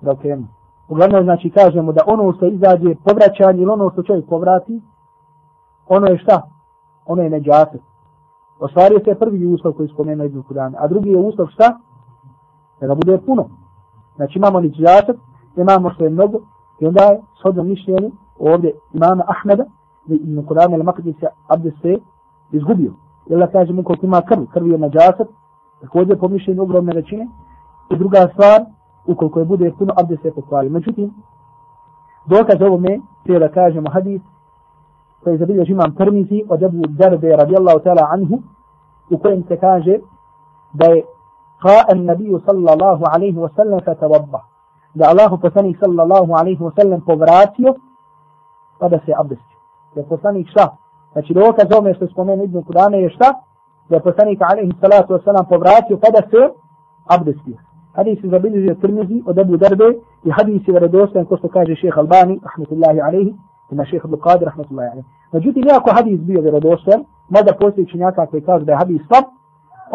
[0.00, 0.46] da okrenu.
[0.88, 4.82] Uglavnom, znači, kažemo da ono što izađe povraćanje ili ono što čovjek povrati,
[5.88, 6.42] ono je šta?
[7.06, 7.78] Ono je neđate.
[8.60, 11.78] Ostvario se prvi uslov koji spomenuo Ibn Kudane, a drugi je uslov šta?
[12.80, 13.48] Da ga bude puno.
[14.16, 15.14] Znači, imamo neđate,
[15.56, 16.38] imamo što je mnogo,
[16.80, 19.64] i onda je shodno mišljenje ovdje imama Ahmeda,
[20.06, 21.98] Ibn Qudame al-Maqdisi abdest se
[22.52, 22.92] izgubio.
[23.26, 25.24] Jel da kažemo koliko ima krv, krv je neđate,
[25.80, 27.28] također po mišljenju ogromne većine.
[27.90, 28.60] I druga stvar,
[29.07, 30.69] ukoliko je bude puno abdest se pokvali.
[30.69, 31.13] Međutim,
[32.25, 34.21] dokaz ovome, te da kažemo hadis,
[35.23, 38.41] koji zabilježi imam Tirmizi od Abu Darbe radijallahu ta'ala anhu,
[39.09, 39.97] u kojem se kaže
[40.73, 41.03] da je
[41.65, 44.41] قاء النبي صلى الله عليه وسلم فتوضا
[44.95, 47.75] da Allahu poslanik sallallahu alaihi wa sallam povratio
[48.79, 49.57] pa da se abdestio.
[49.95, 50.77] je poslanik šta?
[51.11, 53.33] Znači dokaz ome što spomenu Ibn Kudane je šta?
[53.89, 56.41] Da je poslanik alaihi salatu wasalam povratio kada se
[57.07, 57.57] abdestio.
[57.92, 59.84] Hadis je zabilježio Tirmizi od Abu Darbe
[60.24, 63.34] i hadis je vjerodostojan ko što kaže šejh Albani, rahmetullahi alejhi
[63.70, 65.08] i na šeheh Buqadir, rahmetullahi alejhi.
[65.32, 69.24] Međutim, iako hadis bio vjerodostojan, mada postoji činjaka koji kaže da je hadis slab,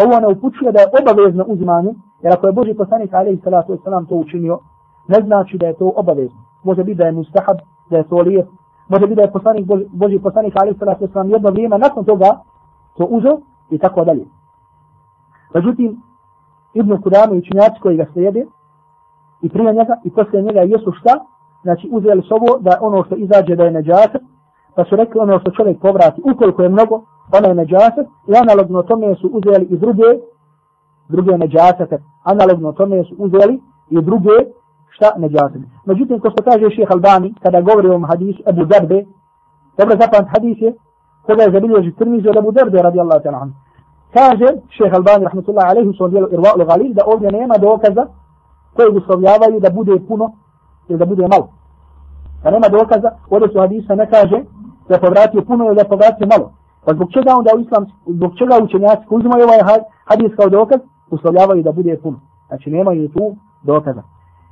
[0.03, 1.91] ovo ne upućuje da je obavezno uzimanje,
[2.23, 4.59] jer ako je Boži poslanik alejhi salatu vesselam to učinio,
[5.07, 6.39] ne znači da je to obavezno.
[6.63, 7.57] Može biti da je mustahab
[7.89, 8.47] da je to lijep.
[8.89, 12.29] Može biti da je poslanik, Boži poslanik, alejhi salatu vesselam jedno vrijeme nakon toga
[12.97, 14.25] to uzeo i tako dalje.
[15.53, 16.01] Međutim,
[16.79, 18.45] Ibn Kudame i učinjaci koji ga slijede
[19.41, 21.13] i prije njega i poslije njega jesu šta?
[21.63, 24.21] Znači uzeli s ovo da ono što izađe da je neđaset,
[24.75, 26.95] pa su rekli ono što čovjek povrati ukoliko je mnogo,
[27.37, 30.09] ono je neđaset i analogno tome su uzeli i druge
[31.07, 31.97] druge neđasete.
[32.23, 34.35] Analogno tome su uzeli i druge
[34.89, 35.65] šta neđasete.
[35.85, 39.05] Međutim, ko što kaže šeheh Albani, kada govori o hadisu Ebu Darbe,
[39.77, 40.73] dobro zapamt hadis je,
[41.25, 43.64] koga je zabilježi Tirmizi od Ebu Darbe radijallahu ta'ala anhu.
[44.17, 48.05] Kaže šeheh Albani, rahmatullahi alaihi, u svom dijelu Irva'u Galil, da ovdje nema dokaza
[48.75, 50.31] koji uslovljavaju da bude puno
[50.87, 51.49] ili da bude malo.
[52.43, 54.39] Da nema dokaza, ovdje su hadisa ne kaže
[54.87, 56.51] da je povratio puno ili da je povratio malo.
[56.85, 59.61] Pa zbog čega onda u islam, zbog čega učenjaci uzimaju ovaj
[60.09, 60.79] hadis kao dokaz,
[61.11, 62.19] uslovljavaju da bude puno.
[62.47, 64.03] Znači nemaju tu dokaza.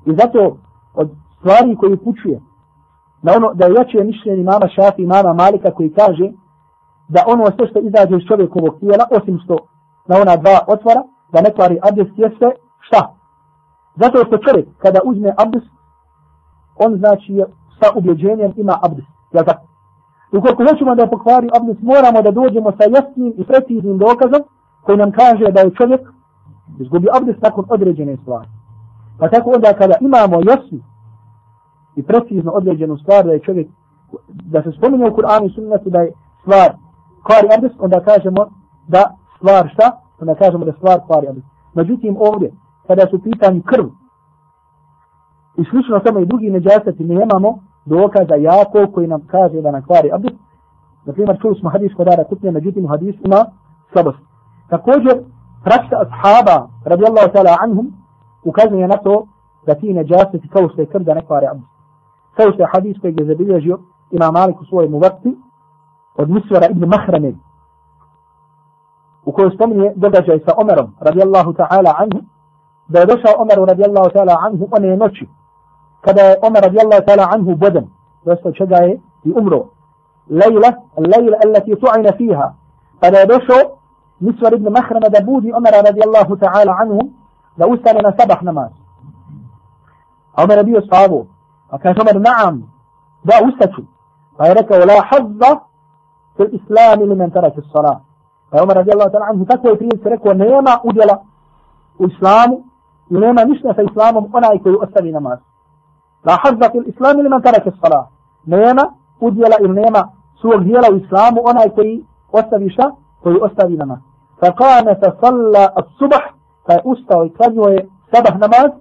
[0.05, 0.57] I zato
[0.93, 2.41] od stvari koje upućuje
[3.21, 6.31] na ono da je jače mišljenje imama Šafi imama Malika koji kaže
[7.13, 9.55] da ono sve što izađe iz čovjekovog tijela, osim što
[10.09, 11.01] na ona dva otvora,
[11.33, 12.47] da ne kvari abdest jeste
[12.87, 13.01] šta?
[14.01, 15.71] Zato što čovjek kada uzme abdest,
[16.85, 17.33] on znači
[17.79, 19.07] sa ubjeđenjem ima abdest.
[19.33, 19.65] Ja tako?
[20.37, 24.41] Ukoliko hoćemo da pokvari abdest, moramo da dođemo sa jasnim i preciznim dokazom
[24.83, 26.01] koji nam kaže da je čovjek
[26.79, 28.49] izgubio abdest nakon određene stvari.
[29.19, 30.79] Pa tako onda kada imamo jasnu
[31.95, 33.67] i precizno određenu stvar da je čovjek,
[34.27, 36.69] da se spominje u Kur'anu i sunnetu da je stvar
[37.27, 38.41] kvari abdest, onda kažemo
[38.87, 39.87] da stvar šta?
[40.21, 41.47] Onda kažemo da stvar kvari abdest.
[41.73, 42.51] Međutim ovdje,
[42.87, 43.85] kada su pitanju krv
[45.57, 49.85] i slično samo i drugi neđasati, mi nemamo dokaza jako koji nam kaže da nam
[49.85, 50.35] kvari abdest.
[51.05, 53.45] Na primjer, čuli smo hadis kod Ara Kutnija, međutim hadis ima
[53.91, 54.17] slabost.
[54.69, 55.15] Također,
[55.63, 57.93] praksa ashaba, radijallahu ta'ala anhum,
[58.43, 59.27] ukazuje na to
[59.65, 61.69] da ti neđasati kao što je krv da ne kvari abdest.
[62.35, 63.79] Kao što je hadis koji je zabilježio
[64.11, 65.37] ima Malik u svojemu vrti
[66.15, 67.33] od Misvara ibn Mahrame
[69.25, 72.19] u kojoj spominje događaj sa Omerom radijallahu ta'ala anhu
[72.87, 75.27] da je došao Omer radijallahu ta'ala anhu one noći
[76.01, 77.85] kada je Omer radijallahu ta'ala anhu bodan
[78.25, 79.65] dosta čega je i umro
[80.29, 82.53] lejla, lejla allati tu'ina fiha
[82.99, 83.77] kada je došao
[84.19, 86.99] Misvar ibn Mahrama da budi Omer radijallahu ta'ala anhu
[87.57, 88.71] da ustane na sabah namaz
[90.35, 91.25] a Omer je bio sahabu
[91.69, 92.73] a kaže Omer naam
[93.23, 93.81] da ustaću
[94.37, 95.72] pa je rekao la hazza
[96.51, 97.97] islami li men taraki salat
[98.49, 101.15] pa je Omer radijallahu ta'ala anhu tako je prije rekao nema udjela
[101.99, 102.55] u islamu
[103.09, 105.39] i nema ništa sa islamom onaj koji ostavi namaz
[106.25, 108.07] La hazza fil islami li man tarake salah.
[108.45, 108.83] Nema
[109.19, 110.01] udjela ili nema
[110.41, 112.91] svog dijela u islamu onaj koji ostavi šta?
[113.23, 113.99] Koji ostavi namaz.
[114.47, 114.89] I klanio
[117.69, 118.71] je sabah namaz,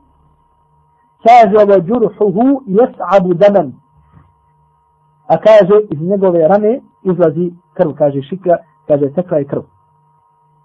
[1.27, 3.73] kaže ovo džurhuhu jes'abu daman.
[5.27, 9.63] A kaže iz njegove rane izlazi krv, kaže šikra, kaže tekla je krv.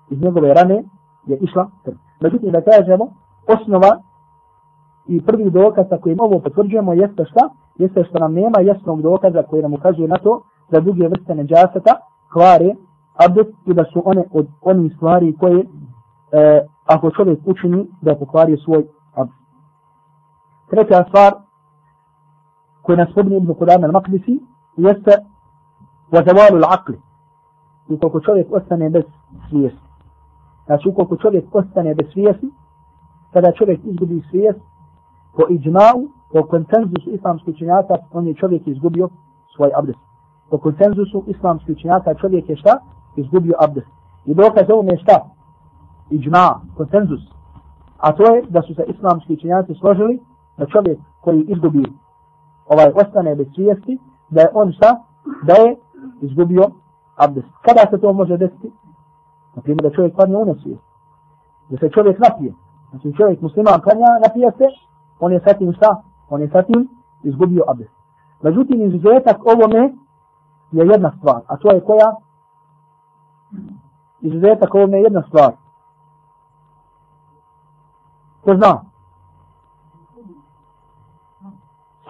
[0.10, 0.84] Iz njegove rane
[1.26, 1.96] je išla krv.
[2.22, 3.08] Međutim da kažemo,
[3.48, 4.02] osnova
[5.08, 7.50] i prvi dokaz sa kojim ovo potvrđujemo jeste šta?
[7.76, 11.94] Jeste što nam nema jasnog dokaza koji nam ukazuje na to da druge vrste neđaseta
[12.34, 12.76] kvare
[13.26, 15.66] abdest i da su one od onih stvari koje e,
[16.86, 19.38] ako čovjek učini da pokvari svoj abdest.
[20.70, 21.34] Treća stvar
[22.82, 24.40] koju nas spominje Ibn Qudam al-Maqdisi
[24.78, 25.12] jeste
[26.12, 26.98] vazavalu l'akli.
[27.90, 29.04] Ukoliko čovjek ostane bez
[29.50, 29.88] svijesti.
[30.66, 32.52] Znači ukoliko čovjek ostane bez svijesti,
[33.34, 34.60] kada čovjek izgubi svijest,
[35.36, 35.98] po iđmau,
[36.34, 39.10] po konsenzusu islamskih učenjaka, on je čovjek izgubio
[39.56, 40.00] svoj abdest.
[40.50, 42.80] Po konsenzusu islamskih učenjaka čovjek je šta?
[43.16, 43.88] Izgubio abdest.
[44.26, 45.18] I dokaz ovome je šta?
[46.10, 47.22] Iđma, konsenzus.
[47.98, 50.20] A to je da su se islamski učenjaci složili
[50.58, 51.84] da čovjek koji izgubi
[52.66, 55.04] ovaj ostane bez svijesti, da je on šta?
[55.44, 55.76] Da je
[56.22, 56.64] izgubio
[57.16, 57.48] abdest.
[57.62, 58.72] Kada se to može desiti?
[59.56, 60.84] Na primjer da čovjek padne u nesvijest.
[61.70, 62.54] Da se čovjek napije.
[62.90, 64.68] Znači čovjek musliman klanja, napije se,
[65.20, 66.02] on je satim šta?
[66.30, 66.90] On je satim
[67.24, 67.92] izgubio abdest.
[68.42, 69.94] Međutim, izuzetak ovome
[70.72, 71.42] je jedna stvar.
[71.48, 72.16] A to je koja?
[74.22, 75.54] Izuzetak ovome je jedna stvar.
[78.44, 78.82] Ko zna?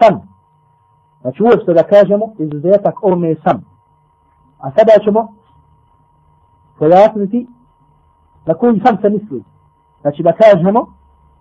[0.00, 0.20] San.
[1.20, 3.67] Znači uopšte da kažemo, izuzetak ovome je san.
[4.58, 5.28] A sada ćemo
[6.78, 7.46] pojasniti
[8.46, 9.44] na koji sam se misli.
[10.00, 10.86] Znači da kažemo,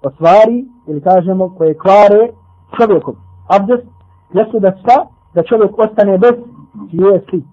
[0.03, 2.29] o stvari ili kažemo koje kvare
[2.77, 3.15] čovjekom.
[3.47, 3.87] Abdest
[4.33, 5.05] jesu da šta?
[5.33, 6.33] Da čovjek ostane bez
[6.89, 7.43] svijesti.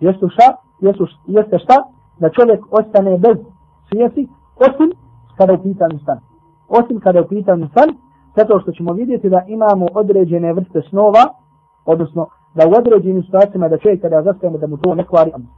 [0.00, 0.56] Jesu šta?
[0.80, 1.74] Jesu, jeste šta?
[2.18, 3.36] Da čovjek ostane bez
[3.88, 4.92] svijesti osim
[5.36, 6.18] kada je pitan stan.
[6.68, 7.88] Osim kada je pitan stan,
[8.36, 11.24] zato što ćemo vidjeti da imamo određene vrste snova
[11.84, 15.54] odnosno da u određenim situacijama da čovjek kada zastavimo da mu to ne kvari abdest.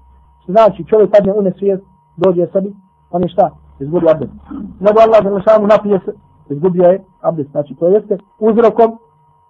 [0.49, 1.85] Znači čovjek padne u nesvijest,
[2.17, 2.75] dođe sebi,
[3.11, 3.51] on je šta?
[3.81, 4.33] Izgubio abdest.
[4.81, 6.13] Nego Allah za lešanu napije se,
[6.51, 7.51] izgubio je abdest.
[7.51, 8.99] Znači to jeste uzrokom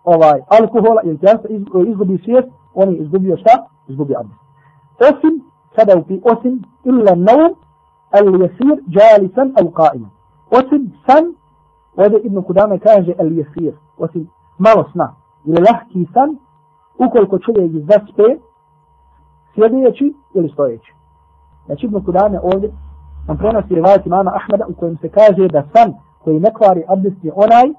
[0.05, 1.49] ovaj alkohola ili tijasta
[1.89, 3.67] izgubi svijest, on je izgubio šta?
[3.89, 4.41] Izgubio abdest.
[5.01, 5.43] Osim,
[5.77, 7.55] kada upi, osim illa naum,
[8.11, 10.11] al jesir jalisan al qa'iman.
[10.51, 11.25] Osim san,
[11.97, 14.29] ovdje Ibn Kudame kaže al jesir, osim
[14.59, 16.39] malo sna, ili lahki san,
[16.99, 18.23] ukoliko čovjek zaspe,
[19.55, 20.93] sjedeći ili stojeći.
[21.67, 22.71] Znači Ibn Kudame ovdje
[23.29, 27.25] nam prenosi rivajat imama Ahmeda u kojem se kaže da san koji ne kvari abdest
[27.25, 27.73] je onaj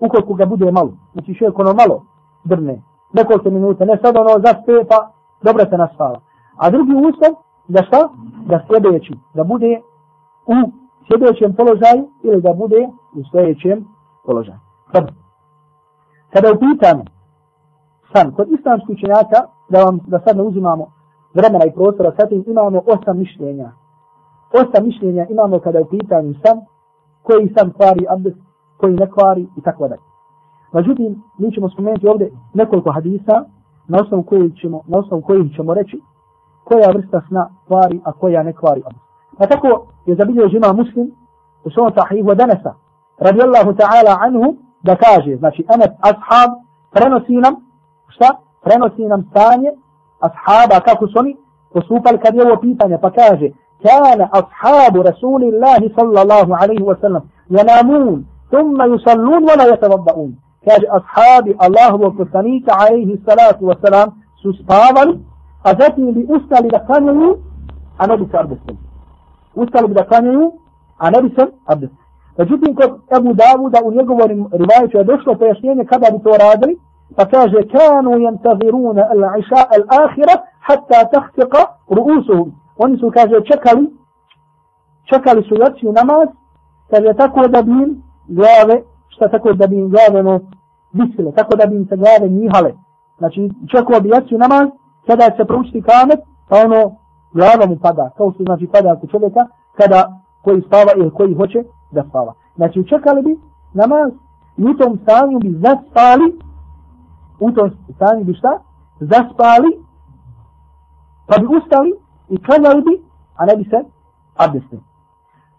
[0.00, 0.92] ukoliko ga bude malo.
[1.12, 2.02] Znači čovjek ono malo
[2.44, 6.20] drne, nekoliko minuta, ne sad ono zaspe pa dobro se naspava.
[6.56, 7.32] A drugi uslov
[7.68, 8.08] da šta?
[8.46, 9.80] Da sljedeći, da bude
[10.46, 10.54] u
[11.06, 13.84] sjedećem položaju ili da bude u stojećem
[14.26, 14.58] položaju.
[14.92, 15.12] Dobro.
[16.32, 17.04] Kada upitamo
[18.12, 20.86] san, kod islamskih učenjaka, da vam da sad ne uzimamo
[21.34, 23.72] vremena i prostora, sad imamo osam mišljenja.
[24.52, 26.60] Osam mišljenja imamo kada upitamo san,
[27.22, 28.38] koji san kvari abdest,
[28.76, 30.02] koji ne kvari i tako dalje.
[30.72, 33.44] Međutim, mi ćemo spomenuti ovdje nekoliko hadisa
[33.88, 36.00] na osnovu kojih ćemo, na osnovu kojih ćemo reći
[36.64, 39.04] koja vrsta sna kvari, a koja ne kvari abdest.
[39.38, 41.12] Pa tako je zabilio žima muslim
[41.64, 42.74] u svom sahihu danesa,
[43.18, 46.50] radijallahu ta'ala anhu, da kaže, znači, Anas ashab
[46.92, 47.67] prenosi nam,
[48.07, 48.27] šta?
[48.63, 49.71] Prenosi nam stanje
[50.19, 51.35] ashaba kako su oni
[51.73, 53.49] postupali kad je ovo pitanje, pa kaže,
[53.83, 61.47] كان أصحاب رسول الله صلى الله عليه وسلم ينامون ثم يصلون ولا يتوضؤون كان أصحاب
[61.47, 64.07] الله وكسانيك عليه الصلاة والسلام
[64.43, 65.19] سستاول
[65.67, 67.39] أذاتي لأسل لكانيو
[68.01, 68.79] أنا بسعب السلام
[69.57, 70.53] أسل لكانيو
[71.03, 72.03] أنا بسعب السلام
[72.37, 76.77] Međutim, kod Ebu Davuda u njegovom rivajuću je došlo pojašnjenje kada bi to radili,
[77.16, 82.52] pa kaže, kanu jantaziruna al-iša al-akhira hatta tahtiqa ruusuhum.
[82.76, 83.88] Oni su, kaže, čekali,
[85.04, 86.28] čekali su jaciju namaz,
[86.90, 90.40] kaže, tako da bi im glave, šta tako da bi im glave no,
[90.92, 92.72] visile, tako da bi im se glave njihale.
[93.18, 94.68] Znači, čekao bi jaciju namaz,
[95.06, 96.96] kada se proučiti kamet, pa ono,
[97.32, 101.62] glava mu pada, kao što znači pada ako čovjeka, kada koji spava ili koji hoće
[101.90, 102.32] da spava.
[102.56, 103.38] Znači, čekali bi
[103.74, 104.12] namaz
[104.56, 106.26] i u tom stanju bi zaspali,
[107.40, 108.52] u tom stanju bi šta?
[109.00, 109.70] Zaspali,
[111.26, 111.92] pa bi ustali
[112.28, 113.02] i klanjali bi,
[113.36, 113.84] a ne bi se
[114.36, 114.82] abdestili.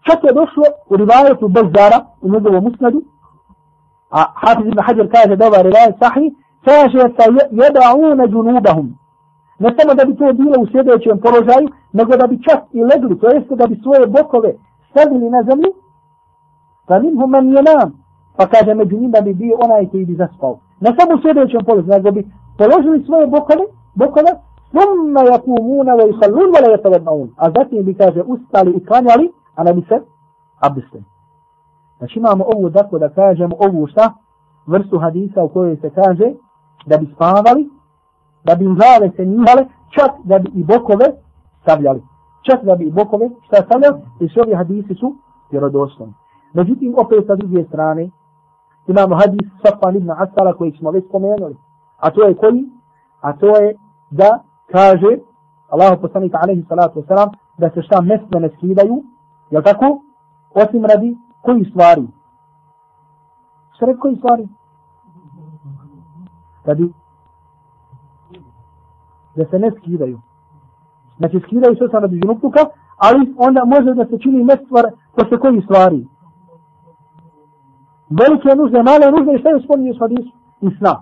[0.06, 3.02] Čak je došlo u rivajetu Bezdara u njegovom usnadu,
[4.10, 6.32] a Hafiz ibn Hajar kaže da ovaj rivajet sahih,
[6.64, 8.88] kaže sa jeda'una džunubahum.
[9.58, 13.18] Ne samo da bi to bilo u sljedećem položaju, nego da bi čak i legli,
[13.18, 14.52] to jeste da bi svoje bokove
[14.90, 15.70] stavili na zemlju,
[16.86, 17.90] pa minhum man yanam.
[18.36, 22.10] pa kaže među njima bi bio onaj koji bi zaspao na samo sljedećem polju, znači
[22.10, 22.22] bi
[22.58, 23.64] položili svoje bokale,
[23.94, 24.32] bokale,
[24.72, 27.28] summa yakumuna wa yusallun wa la yatawannun.
[27.36, 30.00] A zatim bi kaže ustali i klanjali, a ne bi se
[30.60, 31.04] abdestili.
[31.98, 34.14] Znači imamo ovu dakle da kažemo ovu šta
[34.66, 36.32] vrstu hadisa u kojoj se kaže
[36.86, 37.68] da bi spavali,
[38.44, 41.06] da bi glave se njihale, čak da bi i bokove
[41.62, 42.02] stavljali.
[42.50, 45.14] Čak da bi i bokove šta stavljali, jer su ovi hadisi su
[45.50, 46.12] vjerodostani.
[46.52, 48.10] Međutim, opet sa druge strane,
[48.90, 51.56] imamo hadis Safan ibn Asala koji smo već spomenuli
[51.98, 52.64] a to je koji
[53.20, 53.74] a to je
[54.10, 54.30] da
[54.72, 55.18] kaže
[55.70, 59.02] Allahu poslanik alejhi salatu vesselam da se šta mesne ne skidaju,
[59.50, 60.02] je tako?
[60.54, 62.08] Osim radi koji stvari?
[63.78, 64.48] Sred koji stvari?
[66.64, 66.92] Radi
[69.36, 70.20] da se ne skidaju.
[71.18, 72.60] Znači skidaju se sam radi džunupluka,
[72.96, 74.84] ali onda može da se čini mestvar
[75.16, 76.06] posle koji stvari?
[78.18, 80.32] Velike nužde, male nužde, šta je spominje s hadisu?
[80.60, 80.98] Islam.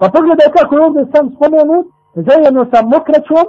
[0.00, 1.86] Pa pogledaj kako je ovdje sam spomenut,
[2.28, 3.46] zajedno sa mokraćom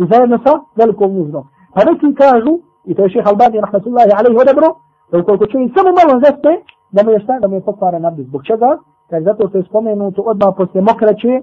[0.00, 1.44] i zajedno sa velikom nužnom.
[1.74, 2.52] Pa neki kažu,
[2.84, 4.68] i to je šeha Albani, rahmatullahi alaihi odabro,
[5.10, 6.52] da ukoliko čovjek samo malo zaspe,
[6.94, 8.28] da mu je šta, da mu je pokvara abdest.
[8.28, 8.70] Zbog čega?
[9.10, 11.34] Jer zato što je spomenuto odmah posle mokraće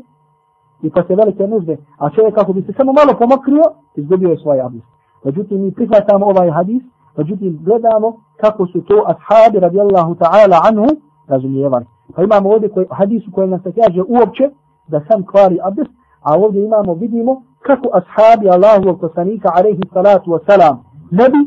[0.85, 1.77] i posle velike nužde.
[1.97, 3.63] A čovjek kako bi se samo malo pomokrio,
[3.95, 4.87] izgubio je svoj abdest.
[5.23, 6.83] Međutim, mi prihvatamo ovaj hadis,
[7.17, 10.87] međutim, gledamo kako su to ashabi radijallahu ta'ala anhu
[11.27, 11.85] razumijevali.
[12.15, 14.49] Pa imamo ovdje koji, hadisu koji nas se kaže uopće
[14.87, 15.91] da sam kvari abdest,
[16.23, 21.39] A ovdje imamo, vidimo kako ashabi Allahu poslanika alaihi salatu wa salam ne bi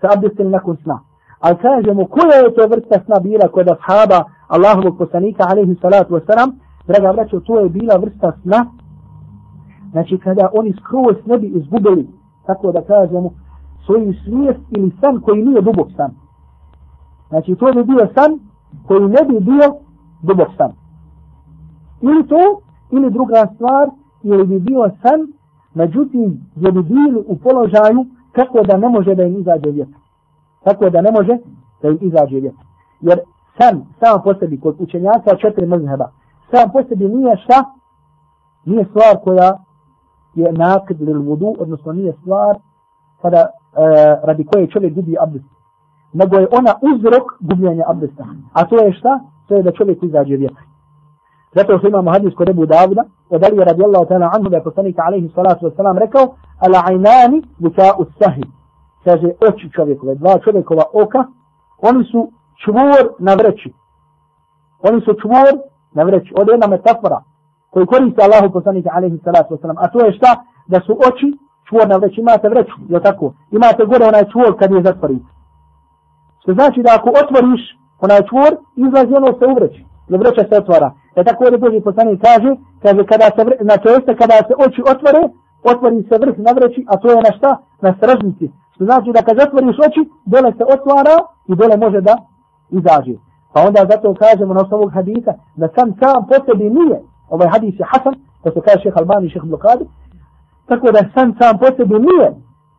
[0.00, 1.00] se abdestili nakon sna.
[1.40, 6.26] Ali kažemo koja je to vrsta sna bila kod ashaba Allahu poslanika alaihi salatu wa
[6.26, 6.50] salam,
[6.86, 8.66] draga braćo, to je bila vrsta sna,
[9.90, 12.08] znači kada oni skroz ne bi izgubili,
[12.46, 13.30] tako da kažemo,
[13.88, 16.10] svoju svijest ili san koji nije dubok san.
[17.28, 18.38] Znači to bi bio san
[18.86, 19.66] koji ne bi bio
[20.22, 20.72] dubok san.
[22.00, 23.90] Ili to Ili druga stvar,
[24.22, 25.20] ili bi bio san,
[25.74, 30.00] međutim, je bi bili u položaju kako da ne može da im izađe vjetar.
[30.64, 31.38] Tako da ne može
[31.82, 32.64] da im izađe vjetar.
[33.00, 33.18] Jer
[33.58, 36.10] san, sam po sebi, kod učenjaka četiri mzheba,
[36.50, 37.64] sam po sebi nije šta,
[38.64, 39.58] nije stvar koja
[40.34, 42.56] je nakid lil vudu, odnosno nije stvar
[43.22, 43.46] kada, e,
[44.22, 45.44] radi koje čovjek gubi abdest.
[46.12, 48.24] Nego je ona uzrok gubljenja abdesta.
[48.52, 49.20] A to je šta?
[49.48, 50.62] To je da čovjek izađe vjetar.
[51.54, 55.02] Zato što imamo hadis kod Ebu Davuda, od Ali radijallahu ta'ala anhu da je poslanika
[55.06, 56.24] alaihi salatu wasalam rekao,
[56.58, 58.42] ala ajnani buka usahi.
[59.04, 61.24] Kaže, oči čovjekove, dva čovjekova oka,
[61.78, 62.32] oni su
[62.64, 63.72] čvor na vreći.
[64.80, 65.52] Oni su čvor
[65.94, 66.34] na vreći.
[66.40, 67.22] Od jedna metafora
[67.70, 69.76] koju koriste Allahu poslanika alaihi salatu wasalam.
[69.76, 70.44] A to je šta?
[70.66, 73.32] Da su oči čvor na vreću, Imate vreću, je tako?
[73.50, 75.30] Imate gore onaj čvor kad je zatvorite.
[76.40, 77.62] Što znači da ako otvoriš
[78.04, 78.52] onaj čvor,
[78.84, 79.80] izlazi ono se u vreći.
[80.08, 80.90] Jer vreća se otvara.
[81.16, 82.50] E tako ovdje Boži poslanik kaže,
[82.82, 85.22] kaže kada se, vre, znači jeste kada se oči otvore,
[85.72, 87.50] otvori se vrh na vreći, a to je na šta?
[87.84, 88.46] Na stražnici.
[88.74, 90.02] Što znači da kad zatvoriš oči,
[90.32, 91.16] dole se otvara
[91.50, 92.14] i dole može da
[92.78, 93.14] izađe.
[93.52, 96.98] Pa onda zato kažemo na osnovu hadisa da sam sam po sebi nije,
[97.34, 99.84] ovaj hadis je hasan, to se kaže šeha Albani i šeha Blokadi,
[100.68, 102.28] tako da sam sam po sebi nije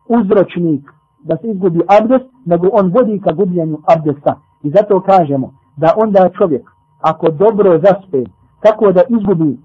[0.08, 0.82] uzročnik
[1.22, 4.40] da se izgubi abdest, nego on vodi ka gubljenju abdesta.
[4.62, 8.24] I zato kažemo da onda čovjek ako dobro zaspe,
[8.62, 9.58] tako da izgubi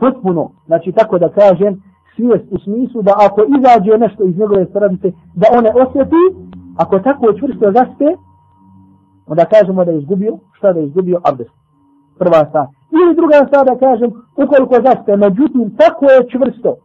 [0.00, 1.82] potpuno, znači tako da kažem,
[2.16, 6.22] svijest u smislu da ako izađe nešto iz njegove stranice, da one osjeti,
[6.76, 8.08] ako tako čvrsto zaspe,
[9.26, 11.54] onda kažemo da je izgubio, šta da je izgubio abdest.
[12.18, 12.66] Prva stvar.
[13.00, 16.76] Ili druga stvar da kažem, ukoliko zaspe, međutim, tako je čvrsto,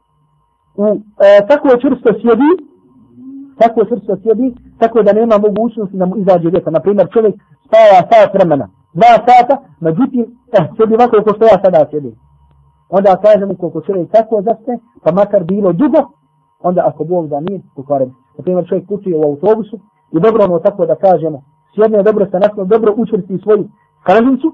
[0.81, 0.85] u,
[1.27, 2.51] e, tako čvrsto sjedi,
[3.61, 4.47] tako čvrsto sjedi,
[4.81, 6.73] tako da nema mogućnosti da mu izađe vjetar.
[6.73, 10.23] Naprimjer, čovjek spava sat vremena, dva sata, međutim,
[10.57, 12.15] eh, sjedi ovako ko što ja sada sjedim.
[12.89, 16.01] Onda kažemo koliko čovjek tako zaste, pa makar bilo dugo,
[16.59, 18.11] onda ako Bog da nije, pokvaren.
[18.37, 19.79] Naprimjer, čovjek putuje u autobusu
[20.11, 21.41] i dobro ono tako da kažemo,
[21.75, 23.63] sjedne dobro se nasno, dobro učvrsti svoju
[24.05, 24.47] kražnicu,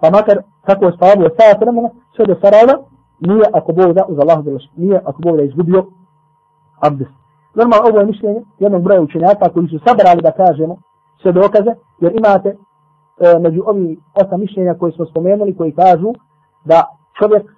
[0.00, 2.76] pa makar tako spavio sat vremena, sve do Sarajeva,
[3.26, 4.44] nije ako Bog da, uz Allah
[4.76, 5.86] nije ako Bog da izgubio
[6.80, 7.10] abdest.
[7.54, 10.76] Normalno ovo je mišljenje jednog broja učenjaka koji su sabrali da kažemo
[11.22, 16.12] sve dokaze, jer imate e, među ovi osam mišljenja koje smo spomenuli, koji kažu
[16.64, 16.84] da
[17.18, 17.52] čovjek e,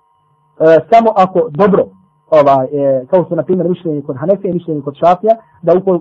[0.90, 1.84] samo ako dobro,
[2.30, 6.00] ovaj, e, kao su na primjer mišljenje kod Hanefije, mišljenje kod Šafija, da ukol, e,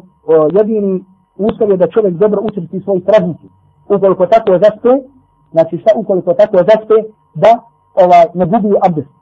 [0.58, 1.04] jedini
[1.38, 3.50] uslov je da čovjek dobro učiti svoj tradiciju.
[3.90, 4.90] Ukoliko tako je zaspe,
[5.52, 6.98] znači šta ukoliko tako je zaspe,
[7.34, 7.52] da
[7.96, 9.15] ovaj, ne gubi abdest.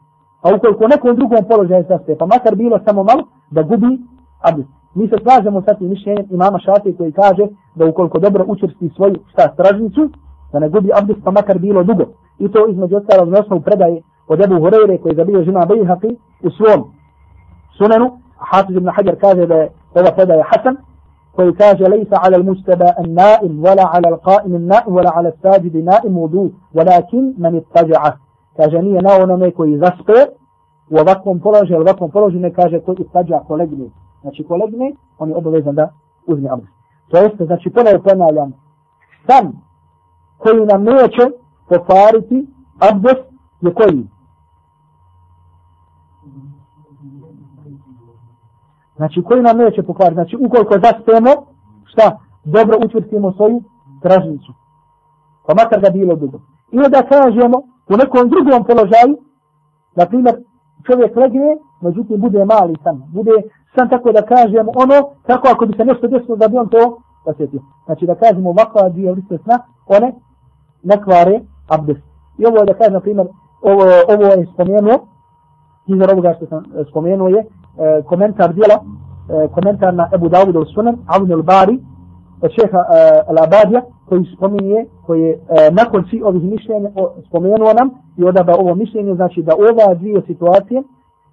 [0.43, 3.99] A ukoliko nekom drugom položaju zaspe, pa makar bilo samo malo, da gubi
[4.41, 4.69] abdest.
[4.95, 9.15] Mi se slažemo sa tim mišljenjem imama Šafije koji kaže da ukoliko dobro učesti svoju
[9.31, 10.09] šta stražnicu,
[10.51, 12.03] da ne gubi abdest pa makar bilo dugo.
[12.39, 16.15] I to između ostalog na osnovu predaje od Ebu Horeire koji je zabio žima Bejhaqi
[16.43, 16.83] u svom
[17.77, 18.11] sunenu.
[18.37, 20.77] Hafiz ibn Hajar kaže da je ova predaje Hasan
[21.35, 26.51] koji kaže lejsa ala al-mustaba an-na'im wala ala al-qa'im an-na'im wala ala al-sajidi na'im wudu
[26.75, 28.11] walakin man ittaja'a.
[28.57, 30.19] Kaže nije na onome koji zaspe
[30.89, 33.91] u ovakvom položaju, u ovakvom položaju ne kaže koji ittaja'a kolegni.
[34.21, 35.93] Znači kolegni, on je obavezan da
[36.27, 36.73] uzme abdest.
[37.09, 38.53] To jeste, znači ponovo ponavljam,
[39.27, 39.61] sam
[40.37, 41.23] koji nam neće
[41.69, 42.47] pokvariti
[42.79, 43.25] abdest
[43.61, 44.07] je koji?
[48.95, 50.15] Znači koji nam neće pokvariti?
[50.15, 51.31] Znači ukoliko zaspemo,
[51.85, 52.19] šta?
[52.43, 53.63] Dobro učvrstimo svoju
[54.01, 54.53] tražnicu.
[55.47, 56.39] Pa makar ga bilo dugo.
[56.71, 59.17] Ili da kažemo u nekom drugom položaju,
[59.95, 60.35] na primjer
[60.87, 63.31] čovjek legne, međutim bude mali san, bude
[63.75, 66.97] san tako da kažemo ono, tako ako bi se nešto desilo da bi on to
[67.25, 67.61] osjetio.
[67.85, 70.13] Znači da kažemo ovakva dvije vrste sna, one
[70.83, 72.01] ne kvare abdest.
[72.37, 73.27] I ovo je da kažem, na primjer,
[73.61, 75.07] ovo, ovo je spomenuo,
[75.87, 77.45] izvor ovoga što sam e, spomenuo je, e,
[78.05, 81.79] komentar dijela, e, komentar na Ebu Dawud al-Sunan, Avnil Bari,
[82.43, 86.89] od šeha uh, al-Abadija, koji spominje, koji je uh, nakon svih ovih mišljenja
[87.27, 90.83] spomenuo nam i odaba ovo mišljenje, znači da ova dvije situacije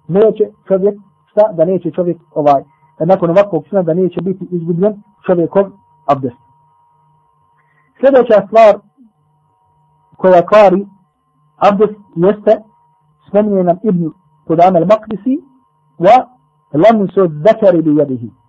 [0.07, 0.95] neće čovjek,
[1.31, 2.63] šta, da neće čovjek ovaj,
[3.05, 4.93] nakon ovakvog sna, da neće biti izgubljen
[5.25, 5.65] čovjekov
[6.07, 6.41] abdest.
[7.99, 8.75] Sljedeća stvar
[10.17, 10.85] koja kvari
[11.57, 12.61] abdest jeste
[13.27, 14.11] spominje nam Ibn
[14.47, 15.35] Kudam al-Maqdisi
[15.99, 16.25] wa
[16.73, 18.40] lamsu zakari bi jadihi.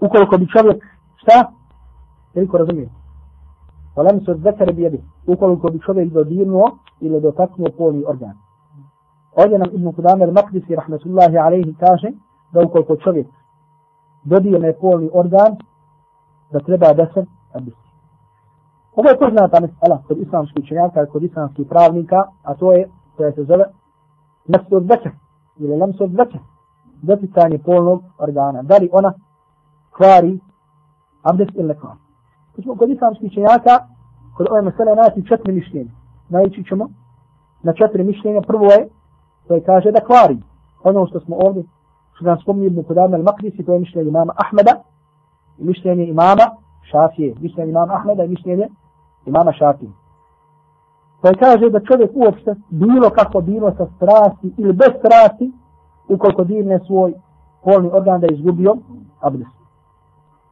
[0.00, 0.84] Ukoliko bi čovjek
[1.16, 1.52] šta?
[2.34, 2.88] Veliko razumije.
[3.96, 5.02] Wa se zekar bi.
[5.26, 8.36] Ukoliko bi čovjek dodirnuo ili dotaknuo polni organ.
[9.36, 12.08] Ovdje nam Ibn Kudam al-Maqdisi rahmetullahi alaihi kaže
[12.52, 13.26] da ukoliko čovjek
[14.24, 15.56] dodirne polni organ
[16.52, 17.24] da treba da se
[17.54, 17.86] abdesti.
[18.96, 23.44] Ovo je poznata mesela kod islamskih učenjaka kod islamskih pravnika, a to je, koja se
[23.44, 23.64] zove
[24.46, 25.12] Nasud zekar
[25.58, 26.40] ili Lamsud zekar,
[27.02, 28.62] doticanje polnog organa.
[28.62, 29.12] Da li ona
[29.96, 30.38] kvari
[31.22, 31.98] abdest ili ne kvari.
[32.78, 33.74] Kod islamskih čenjaka,
[34.36, 35.90] kod ove mesele naći četiri mišljenja.
[36.28, 36.88] Naići ćemo
[37.62, 38.40] na četiri mišljenja.
[38.40, 38.88] Prvo je,
[39.48, 40.38] to je kaže da kvari.
[40.84, 41.62] Ono što smo ovdje,
[42.14, 44.74] što nam spomnili Ibn Kudam al-Makrisi, to je mišljenje imama Ahmeda
[45.58, 46.46] i mišljenje imama
[46.90, 47.34] Šafije.
[47.40, 48.68] Mišljenje imama Ahmeda i mišljenje
[49.26, 49.90] imama Šafije.
[51.20, 55.52] To je kaže da čovjek uopšte bilo kako bilo sa strasti ili bez strasti,
[56.08, 57.14] ukoliko dirne svoj
[57.64, 58.76] polni organ da je izgubio
[59.20, 59.55] abdest.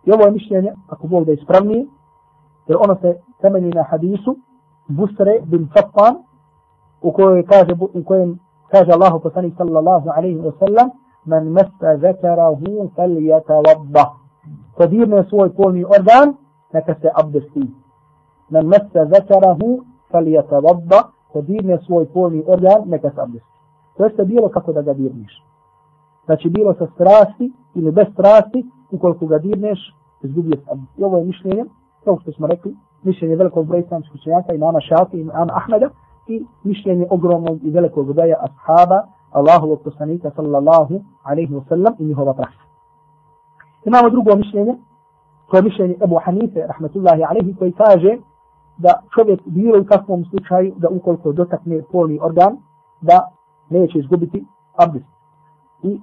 [0.06, 1.86] I ovo je mišljenje, ako Bog da je ispravnije,
[2.66, 4.36] jer ono se temelji na hadisu
[4.88, 6.16] Busre bin Safan,
[7.02, 8.38] u kojem kaže, u kojem
[8.70, 10.90] kaže Allahu poslanik sallallahu alaihi wa sallam,
[11.24, 14.04] man mesta zakarahu fal yatawadda.
[14.76, 16.34] Ko dirne svoj polni organ,
[16.72, 17.70] neka se abdesti.
[18.50, 21.00] Man mesta zakarahu fal yatawadda.
[21.32, 23.48] Ko dirne svoj polni organ, neka se abdesti.
[23.96, 25.32] To jeste bilo kako da ga dirniš.
[26.24, 29.78] Znači bilo sa strasti ili bez strasti, ukoliko ga dirneš,
[30.22, 30.86] izgubio sam.
[30.98, 31.64] I ovo je mišljenje,
[32.04, 35.88] kao što smo rekli, mišljenje velikog broja islamskih učenjaka, imama Šafi, imama Ahmeda,
[36.28, 42.34] i mišljenje ogromnog i velikog broja ashaba, Allahovog poslanika, sallallahu alaihi wa sallam, i njihova
[42.34, 42.64] praksa.
[43.84, 44.74] Imamo drugo mišljenje,
[45.50, 48.18] to je mišljenje Ebu Hanife, rahmatullahi alaihi, koji kaže
[48.78, 52.56] da čovjek bilo u kakvom slučaju, da ukoliko dotakne polni organ,
[53.00, 53.30] da
[53.70, 54.46] neće izgubiti
[54.76, 55.06] abdest.
[55.82, 56.00] I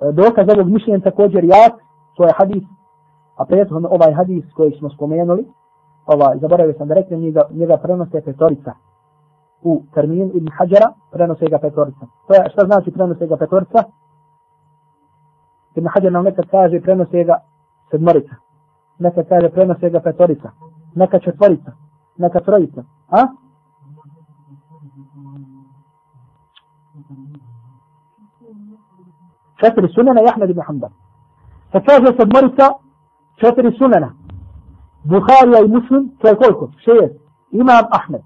[0.00, 1.72] E, dokaz ovog mišljenja također jak,
[2.16, 2.62] to je hadis
[3.36, 5.46] A prethodno ovaj hadis koji smo spomenuli,
[6.06, 8.72] ovaj, zaboravio sam da reknem, njega, njega prenose petorica.
[9.62, 12.06] U terminu Ibn Hajara prenose ga petorica.
[12.26, 13.82] To je, šta znači prenose ga petorica?
[15.74, 17.38] Ibn Hajar nam nekad kaže prenose ga
[17.90, 18.34] sedmorica.
[18.98, 20.50] Nekad kaže prenose ga petorica.
[20.94, 21.72] Neka četvorica.
[22.16, 22.84] Neka trojica.
[23.10, 23.26] A?
[29.60, 30.90] Četiri sunena i Ahmed ibn Hanbal.
[31.72, 32.66] Pa kaže se sedmorica,
[33.40, 34.10] četiri sunena.
[35.04, 36.70] Buharija i Muslim, to je koliko?
[36.84, 37.14] Šest.
[37.50, 38.22] Imam Ahmed.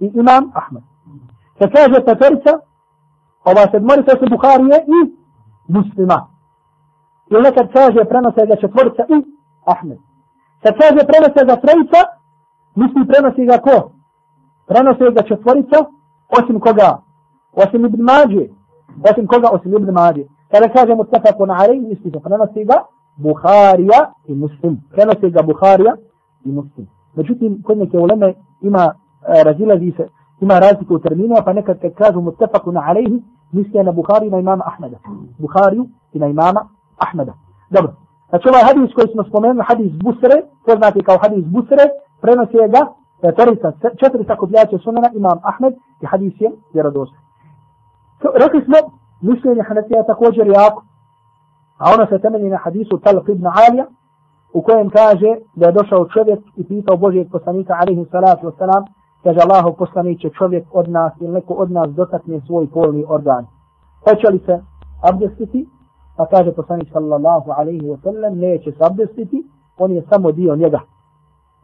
[0.00, 0.82] I Imam Ahmed.
[1.58, 2.52] Pa kaže petorica,
[3.44, 4.98] ova sedmorica su Buharije i
[5.68, 6.26] Muslima.
[7.30, 9.16] I nekad kaže prenose ga četvorica i
[9.64, 9.98] Ahmed.
[10.62, 12.00] Kad kaže prenose ga trojica,
[12.74, 13.76] misli prenosi ga ko?
[14.68, 15.78] Prenose ga četvorica,
[16.38, 16.90] osim koga?
[17.52, 18.44] Osim Ibn Mađe.
[19.10, 19.48] Osim koga?
[19.52, 20.24] Osim Ibn Mađe.
[21.88, 22.74] Misli se prenosi ga
[23.16, 24.80] Buharija i Muslim.
[24.90, 25.96] Prenose ga Buharija
[26.44, 26.86] i Muslim.
[27.14, 28.94] Međutim, kod neke uleme ima
[29.38, 30.08] e, razilazi se,
[30.40, 33.22] ima razliku u terminima, pa nekad kad kažu mutafakun alejhi,
[33.52, 34.96] misle na Buhariju na imama Ahmeda.
[35.38, 37.32] Buhariju i na imama Ahmeda.
[37.70, 37.92] Dobro.
[38.28, 40.36] Znači ovaj hadis koji smo spomenuli, hadis Busre,
[40.66, 41.84] poznati kao hadis Busre,
[42.20, 42.82] prenosi ga
[43.36, 47.12] terica, četiri sakupljače sunana, imam Ahmed i hadis je vjerodost.
[48.42, 50.82] Rekli smo, mišljenje Hanefija također jako,
[51.80, 53.86] A ono se temelji na hadisu Talq ibn Alija,
[54.52, 58.84] u kojem kaže da je došao čovjek i pitao Božijeg poslanika, alaihi salatu wasalam,
[59.22, 63.46] kaže Allahov poslaniće čovjek od nas ili neko od nas dotakne svoj polni organ.
[64.04, 64.60] Hoće li se
[65.02, 65.68] abdestiti?
[66.16, 69.44] Pa kaže poslanik sallallahu alaihi wasallam, neće se abdestiti,
[69.78, 70.80] on je samo dio njega.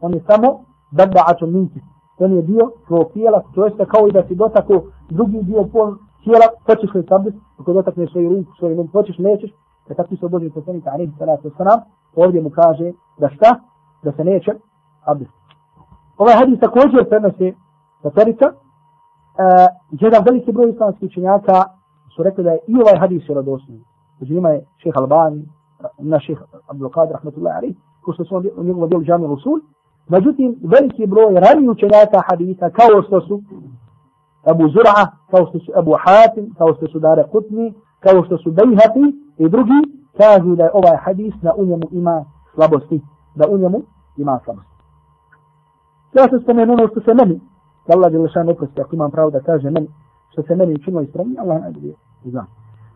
[0.00, 0.48] On je samo
[0.92, 1.80] dadba'atun minki.
[2.18, 5.94] On je dio svog tijela, to jeste kao i da si dotako drugi dio pol
[6.26, 7.14] tijela, hoćeš li se
[7.60, 9.50] ako dotakneš svoju ruku, svoju ruku, hoćeš, nećeš,
[9.88, 11.80] da takvi su Boži poslanika alaihi salatu wasalam,
[12.16, 13.50] ovdje mu kaže da šta?
[14.04, 14.50] Da se neće
[15.04, 15.32] abdest.
[16.18, 17.52] Ovaj hadis također prenose
[18.02, 18.46] Tatorica.
[18.48, 21.64] Uh, e, jedan veliki broj islamskih učenjaka
[22.16, 23.80] su rekli da je i ovaj hadis vjerodostojni.
[24.20, 25.42] Među njima je šeha Albani,
[25.98, 29.60] na šeha Abdul Qadir, rahmatullahi alaihi, ko što su u njegovom dijelu džami Rusul.
[30.08, 33.42] Međutim, veliki broj ranijih učenjaka hadisa, kao što su
[34.50, 34.96] Abu Zura,
[35.30, 39.04] kao što su Abu Hatim, kao što su Dare Kutni, kao što su Bejhati
[39.38, 39.80] i drugi,
[40.16, 42.24] kažu da je ovaj hadis da u njemu ima
[42.54, 43.02] slabosti,
[43.34, 43.82] da u njemu
[44.16, 44.76] ima slabosti.
[46.14, 47.40] Ja se spomenu ono što se meni,
[47.86, 49.88] da Allah je lešan oprosti, ako imam pravo da kaže meni,
[50.32, 51.94] što se meni učinilo ispravni, Allah najbolje
[52.24, 52.46] zna.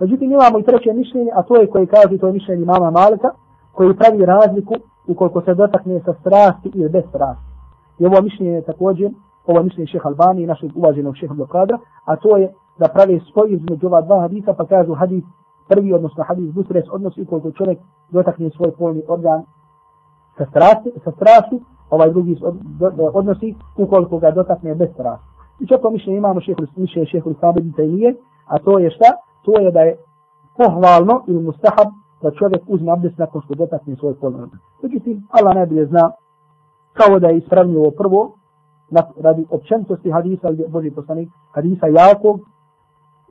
[0.01, 3.31] Međutim, imamo i treće mišljenje, a to je koje kaže, to je mišljenje mama Malika,
[3.73, 4.75] koji pravi razliku
[5.07, 7.51] ukoliko se dotakne sa strasti ili bez strasti.
[7.99, 9.11] I ovo mišljenje je također,
[9.47, 13.53] ovo mišljenje šeha Albani i našeg uvaženog šeha Blokadra, a to je da pravi spoj
[13.53, 15.25] između ova dva hadisa, pa kažu hadis
[15.69, 17.79] prvi, odnosno hadis busres, odnosi ukoliko čovjek
[18.11, 19.43] dotakne svoj polni organ
[20.39, 21.61] sa strasti, sa strasti
[21.91, 22.37] ovaj drugi
[23.13, 25.27] odnosi ukoliko ga dotakne bez strasti.
[25.61, 28.15] I četko mišljenje imamo šehr, mišljenje šehr Sabedica i
[28.47, 29.11] a to je šta?
[29.45, 29.97] To je da je
[30.57, 31.89] pohvalno ili mustahab
[32.23, 34.59] da čovjek uzme abdest nakon što dotakne svoj polni organ.
[34.83, 36.11] Međutim, Allah najbolje zna
[36.93, 38.33] kao da je ispravnio ovo prvo,
[39.23, 42.41] radi općenitosti hadisa Boži poslanik, hadisa jakog,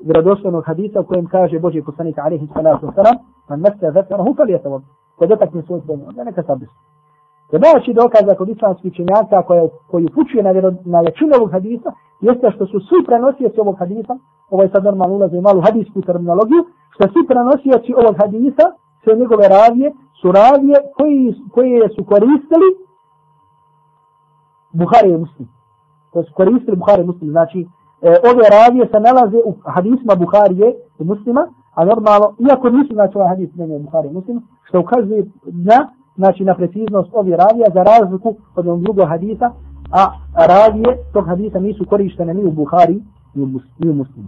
[0.03, 3.18] vjerodostojnog hadisa u kojem kaže Boži poslanik alaihi salatu wasalam,
[3.49, 4.82] man meste zekara hu fali jetavod,
[5.18, 6.70] ko dotakne svoj svoj, onda neka sabis.
[7.51, 10.51] Jer najveći dokaza kod islamskih činjaka koja, koji upućuje na,
[10.86, 11.89] na većinu ovog hadisa,
[12.22, 14.14] jeste što su svi prenosioci ovog hadisa,
[14.49, 16.62] ovo je sad normalno ulaze u malu hadijsku terminologiju,
[16.93, 18.66] što svi prenosioci ovog hadisa,
[19.03, 19.91] sve njegove ravije,
[20.22, 22.70] su ravije koji, koje su koristili
[24.72, 25.47] Buhari i Muslim.
[26.13, 27.30] To su koristili Buhari i Muslim.
[27.30, 27.59] Znači,
[28.01, 33.17] e, ove ravije se nalaze u hadisma Buharije i Muslima, a normalno, iako nisu znači
[33.17, 37.84] ovaj hadis ne Buhari i Muslim, što ukazuje na, znači, na preciznost ove ravije za
[37.84, 39.51] razliku od onog drugog hadisa,
[39.91, 40.03] a
[40.47, 43.01] ravije tog hadisa nisu korištene ni u Buhari
[43.34, 43.43] ni
[43.89, 44.28] u Muslimu.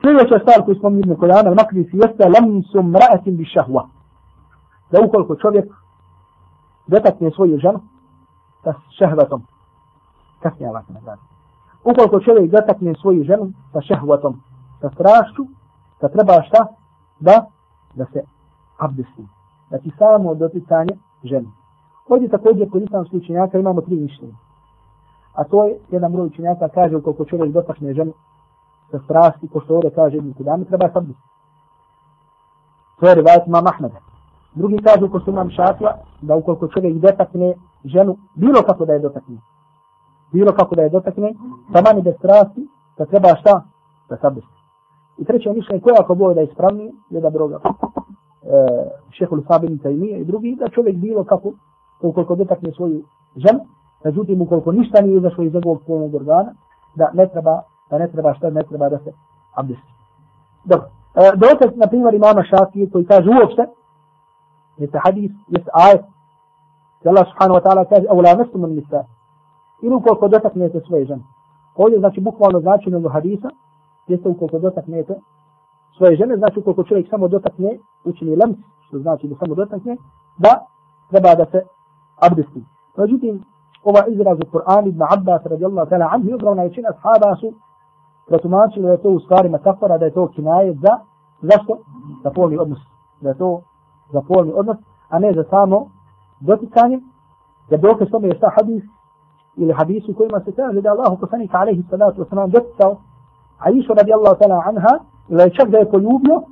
[0.00, 3.88] Sljedeća stvar koju smo vidjeli kod Ana Makdisi jeste lamsu mra'atin bi šahva.
[4.90, 5.66] Da ukoliko čovjek
[6.86, 7.80] dotakne svoju ženu
[8.64, 9.42] sa šehvatom,
[10.42, 11.20] kasnije Allah se nagradi.
[11.84, 14.42] Ukoliko čovjek dotakne svoju ženu sa šehvatom,
[14.80, 15.42] sa strašću,
[16.00, 16.66] da treba šta?
[17.20, 17.46] Da,
[17.94, 18.22] da se
[18.78, 19.26] abdesti.
[19.68, 20.94] Znači samo doticanje
[21.24, 21.48] žene.
[22.08, 24.34] Ovdje također kod islamskih učenjaka imamo tri mišljenja.
[25.34, 28.12] A to je jedan broj učenjaka kaže ukoliko čovjek dotakne ženu
[28.90, 31.18] sa strasti, ko što ovdje kaže Ibn Kudami, treba sabiti.
[33.00, 34.11] To je rivajat imam Ahmeda.
[34.54, 38.98] Drugi kažu, ko su imam šafija, da ukoliko čovjek dotakne ženu, bilo kako da je
[38.98, 39.36] dotakne,
[40.32, 41.32] bilo kako da je dotakne,
[41.72, 43.62] taman mani bez strasti, da treba šta?
[44.08, 44.46] Da sabiti.
[45.18, 47.70] I treće mišljenje, koje ako boje da je ispravnije, je da broga e,
[49.10, 51.52] šehol Sabin Tajmije i drugi, da čovjek bilo kako,
[52.00, 53.02] ukoliko dotakne svoju
[53.36, 53.60] ženu,
[54.04, 56.54] međutim, ukoliko ništa nije izašlo iz njegovog polnog organa,
[56.94, 59.12] da ne treba da ne treba šta, ne treba da se
[59.54, 59.92] abdesti.
[60.64, 60.86] Dobro.
[61.14, 63.62] E, dokaz, na primjer, imama Šafije koji kaže uopšte,
[64.82, 66.04] مثل حديث يس آية
[67.06, 69.06] الله سبحانه وتعالى كاز أو لامستم النساء.
[69.84, 71.20] إنه كل قدرتك نيت سوي جن
[71.76, 73.50] قولي ذاكي بكوانو ذاكي من الحديثة
[74.08, 75.08] يستم كل قدرتك نيت
[75.98, 77.80] سوي جن ذاكي كل قدرتك نيت سمو دوتك نيت.
[78.06, 78.56] وچني لمس.
[78.90, 79.98] شو ذاكي لسمو دوتك نيت.
[80.38, 80.60] با
[81.14, 81.46] ربا
[82.22, 82.62] عبدستي.
[82.98, 83.40] رجوتي
[83.84, 87.52] وما إذن أزو القرآن ابن عباس رضي الله تعالى عنه يقرون عيشين أصحابه سو.
[88.32, 90.76] رتمانش لأتوه سكاري متفر هذا يتوه كناية.
[90.82, 91.02] ذا
[91.44, 91.78] ذاكو
[92.24, 92.78] تفوني أمس.
[93.22, 93.62] لأتوه
[94.12, 94.76] za polni odnos,
[95.08, 95.86] a ne za samo
[96.40, 97.00] doticanje.
[97.70, 98.82] Jer dokaz tome je šta hadis
[99.56, 102.96] ili hadis u kojima se kaže da Allahu Allah poslanika alaihi salatu wa sallam doticao
[103.58, 104.94] Aisha radijallahu ta'ala anha
[105.28, 106.42] ili čak da je poljubio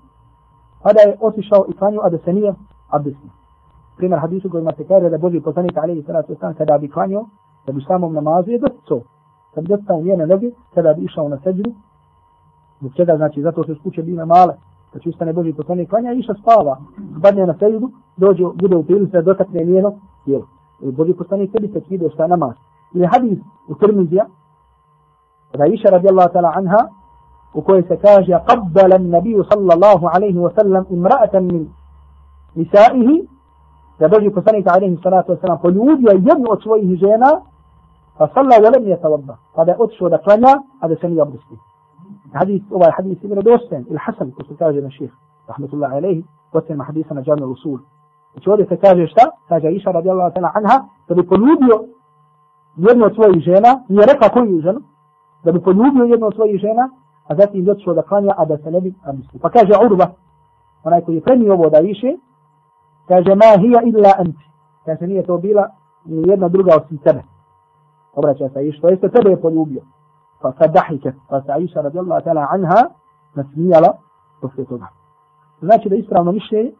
[0.82, 2.54] a da je otišao i klanio, a da se nije
[2.88, 3.30] abdesnio.
[3.96, 7.24] Primjer hadisu kojima se kaže da Boži poslanik alaihi salatu wa kada bi klanio,
[7.66, 9.00] da bi samom namazu je doticao
[9.54, 11.62] kad bi njene noge, kada bi išao na seđu,
[12.80, 14.54] zbog čega znači, zato što su kuće bile male,
[14.98, 16.76] će ustane Boži poslanik klanja, iša spava,
[17.16, 19.92] zbadne na seđu, dođe, bude u prilici da dotakne njeno
[20.24, 20.46] tijelo.
[20.82, 22.54] I Boži poslanik tebi se kide šta namaz.
[22.94, 23.38] Ili hadis
[23.68, 24.26] u Tirmizija,
[25.58, 26.88] da iša radijallahu ta'ala anha,
[27.54, 31.68] u kojoj se kaže, qabbala nabiju sallallahu alaihi wa sallam imra'atan min
[32.54, 33.28] nisaihi,
[33.98, 37.30] da Boži poslanik alaihi salatu wa sallam poljubio jednu od svojih žena,
[38.18, 41.69] fa salla wa lam yatawadda kada otišao da klanja a da se nije abdestio
[42.32, 45.10] hadis ovaj hadis ibn Dosten il Hasan ko se kaže na ših
[45.48, 47.78] rahmetullahi alejhi posljedna hadisa na džanu Rasul
[48.32, 50.76] znači ovdje se kaže šta kaže Aisha radijallahu ta'ala anha
[51.08, 51.76] da bi poljubio
[52.76, 54.80] jednu od svojih žena nije rekla koju ženu
[55.44, 56.90] da bi poljubio jednu od svojih žena
[57.28, 60.06] a zatim otišao da klanja a da se ne bi abdestio pa kaže Urba
[60.84, 62.16] onaj koji je premio ovo da više
[63.08, 64.46] kaže ma hija illa anti
[64.84, 65.68] kaže nije to bila
[66.04, 67.22] ni jedna druga osim tebe
[68.14, 69.82] obraća se i što jeste tebe je poljubio.
[70.41, 72.89] Pa sad dahike, pa se Aisha radijallahu ta'ala anha
[73.35, 73.93] nasmijala
[74.41, 74.87] poslije toga.
[75.61, 76.71] Znači da ispravno mišljenje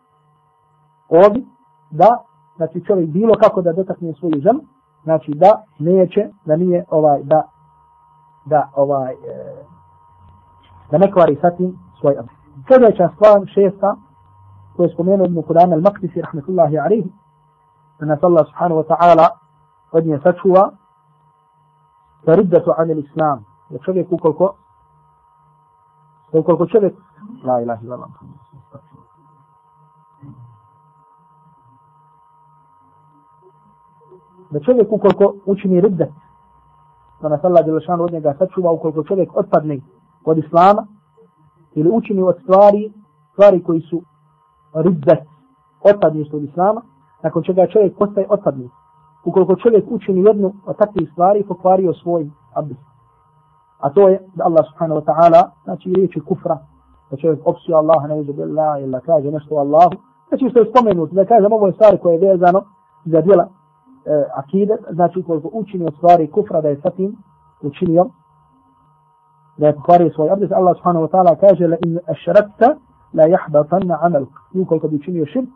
[1.10, 1.44] ovdje
[1.92, 2.18] da
[2.56, 4.60] znači čovjek bilo kako da dotakne svoju ženu,
[5.04, 7.44] znači da neće, da nije ovaj, da,
[8.46, 9.18] da ovaj, e,
[10.92, 12.30] da ne kvari sa tim svoj abd.
[12.68, 13.96] Sljedeća stvar, šesta,
[14.76, 17.12] koju je spomenuo Ibn Kudana al-Maktisi, rahmetullahi alihi,
[18.00, 19.28] da nas Allah subhanahu wa ta'ala
[19.92, 20.72] od nje sačuva,
[22.26, 24.55] فردة عن الإسلام Da čovjek ukoliko
[26.33, 26.95] da ukoliko čovjek
[27.45, 28.09] la ilahi vela
[34.51, 36.13] da čovjek ukoliko učini ribde
[37.23, 39.81] da nas Allah Đelešan od njega sačuva ukoliko čovjek otpadne
[40.25, 40.87] od Islama
[41.75, 42.93] ili učini od stvari
[43.33, 44.03] stvari koji su
[44.75, 45.25] ribde
[45.83, 46.83] otpadne od Islama
[47.23, 48.71] nakon čega čovjek postaje otpadni.
[49.25, 52.90] Ukoliko čovjek učini jednu od takvih stvari pokvario svoj abdest.
[53.81, 56.59] A to je da Allah subhanahu wa ta'ala, znači riječi kufra,
[57.11, 59.95] da čovjek opsuje Allaha, ne uzu billah, ili kaže nešto Allahu,
[60.29, 62.61] znači što je spomenut, da kažem ovo je stvari koje je vezano
[63.05, 67.17] za djela e, akide, znači ukoliko učini od stvari kufra da je sa tim
[67.63, 68.07] učinio,
[69.57, 72.77] da je pokvario svoj abdest, Allah subhanahu wa ta'ala kaže la in ašrakta
[73.15, 74.33] la jahbatanna amaluk.
[74.55, 75.49] I ukoliko bi učinio širk,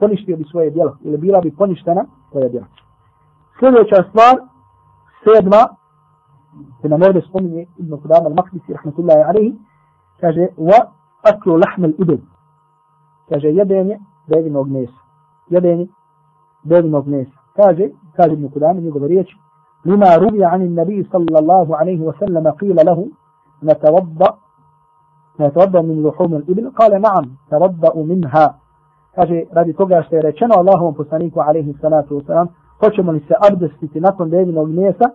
[0.00, 2.66] poništio bi svoje djelo, ili bila bi poništena svoje djelo.
[3.58, 4.36] Sljedeća stvar,
[5.24, 5.62] sedma,
[6.82, 9.52] في نمر سقمني ابن قدام المقدسي رحمة الله عليه
[10.18, 12.18] كاجة وأكل لحم الإبل.
[13.28, 14.90] كاجة يدني بيد مغنيس.
[15.50, 15.88] يدني
[16.64, 17.28] بيد مغنيس.
[17.56, 19.26] كاجة قال ابن قدام يقول
[19.84, 23.08] لما روي عن النبي صلى الله عليه وسلم قيل له
[23.62, 24.38] نتوضأ
[25.40, 26.70] نتوضأ من لحوم الإبل.
[26.70, 28.54] قال نعم توضأ منها.
[29.14, 32.48] kaže radi toga što je rečeno Allahovom poslaniku alejhi salatu vesselam
[32.80, 35.10] hoćemo li se abdestiti nakon devinog mjesa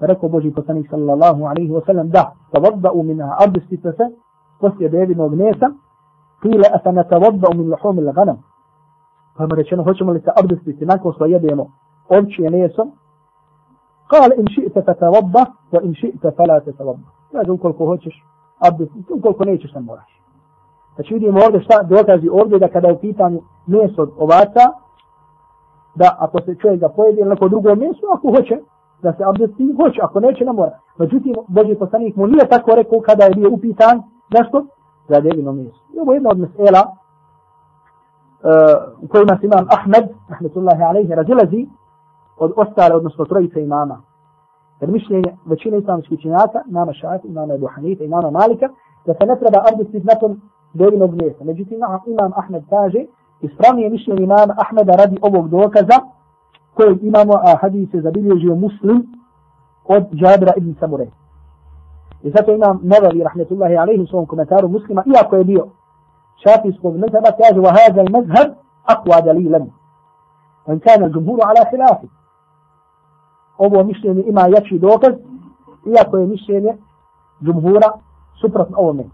[0.00, 4.12] فركو بوجي كتاني صلى الله عليه وسلم ده توضأوا منها أرض ستسة
[4.60, 5.72] قصي بيبن وغنيسة
[6.42, 8.38] قيل أفنتوضأ من لحوم الغنم
[9.36, 11.68] فما رجعنا خلصم لسا أرض ستسة ناكو صلى يبينو
[12.12, 12.88] أرش ينيسة
[14.08, 18.22] قال إن شئت فتوضأ وإن شئت فلا تتوضأ لا زوكو الكوهوتش
[18.64, 20.14] أرض ستسة زوكو الكوهوتش سنوراش
[20.94, 24.64] Znači vidimo ovdje šta dokazi ovdje da kada je u pitanju meso od ovaca,
[25.94, 28.58] da ako se čovjek ga pojede neko drugo meso, ako hoće,
[29.06, 30.78] da se abdesti, hoće, ako neće, ne mora.
[30.98, 33.96] Međutim, Boži poslanik mu nije tako rekao kada je bio upitan,
[34.34, 34.66] zašto?
[35.08, 35.82] Za devino mjesto.
[35.94, 36.94] I ovo je jedna od mesela uh,
[39.04, 41.62] u kojima se imam Ahmed, rahmetullahi alaihi, razilazi
[42.38, 43.96] od ostale, odnosno trojice imama.
[44.80, 48.68] Jer mišljenje većine islamskih činjaka, imama Šafi, imama Ebu Hanife, imama Malika,
[49.06, 50.40] da se ne treba abdestiti nakon
[50.72, 51.44] devinog mjesta.
[51.44, 53.00] Međutim, imam Ahmed kaže,
[53.40, 55.96] ispravnije mišljenje imam Ahmeda radi ovog dokaza,
[56.74, 59.06] kojeg imamo, a hadis je zabilježio muslim
[59.84, 61.06] od Džabra ibn Samure.
[62.22, 65.66] I zato imam Nevavi, rahmetullahi alaihi, u svom komentaru muslima, iako je bio
[66.42, 68.52] šafijskog mezheba, kaže, wa haza il mezheb,
[68.84, 69.70] akwa dalilan.
[70.66, 72.06] On kana džumhuru ala hilafi.
[73.58, 75.14] Ovo mišljenje ima jači dokaz,
[75.86, 76.76] iako je mišljenje
[77.44, 77.90] džumhura
[78.40, 79.04] suprotno ovome.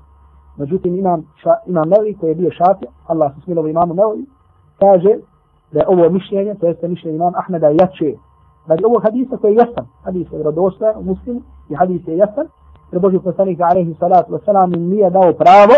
[0.56, 4.26] Međutim, imam, ša, imam Nevi koji je bio šafija, Allah se smilovo imamu Nevi,
[4.78, 5.16] kaže
[5.72, 8.14] da je ovo mišljenje, to jeste mišljenje imam Ahmeda jače.
[8.66, 12.46] Radi ovo hadisa koji je jasan, hadis je radostojan u muslimu i hadis je jasan,
[12.92, 15.76] jer Boži poslanik alaihi salatu wasalam im nije dao pravo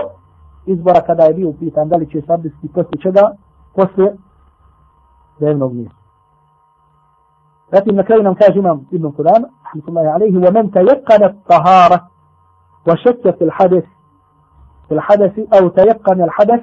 [0.67, 3.31] izbora kada je bio upitan da li će sabdisti posle čega,
[3.75, 4.13] posle
[5.39, 6.03] dnevnog mjesta.
[7.73, 12.01] Zatim na kraju nam kaže imam Ibn Qudama, rahmatullahi alaihi, ومن تيقن الطهارة
[12.89, 13.85] وشك في الحدث
[14.89, 16.63] في الحدث أو تيقن الحدث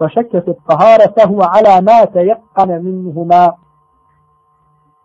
[0.00, 3.52] وشك في الطهارة فهو على ما تيقن منهما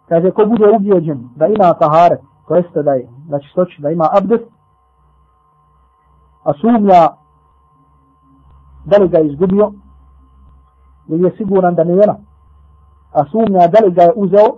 [0.09, 2.17] kaže ko bude ubijeđen da ima tahare,
[2.47, 4.43] to jeste da je, znači stoči da ima abdest,
[6.43, 7.09] a sumnja
[8.85, 9.71] da li ga je izgubio,
[11.07, 12.15] ili je siguran da ne nema,
[13.13, 14.49] a sumnja da li ga je uzeo,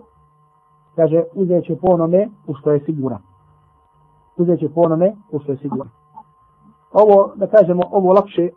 [0.95, 3.21] kaže uzet će po onome u što je siguran.
[4.37, 5.89] Uzet će po onome u što je siguran
[6.91, 8.49] ovo, da kažemo, ovo lakše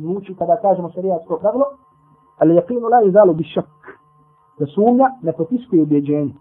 [0.00, 1.64] zvuči kada kažemo šarijatsko pravilo,
[2.38, 3.98] ali jakinu la izalu bi šak.
[4.58, 6.34] Da sumnja ne potiskuje objeđenje.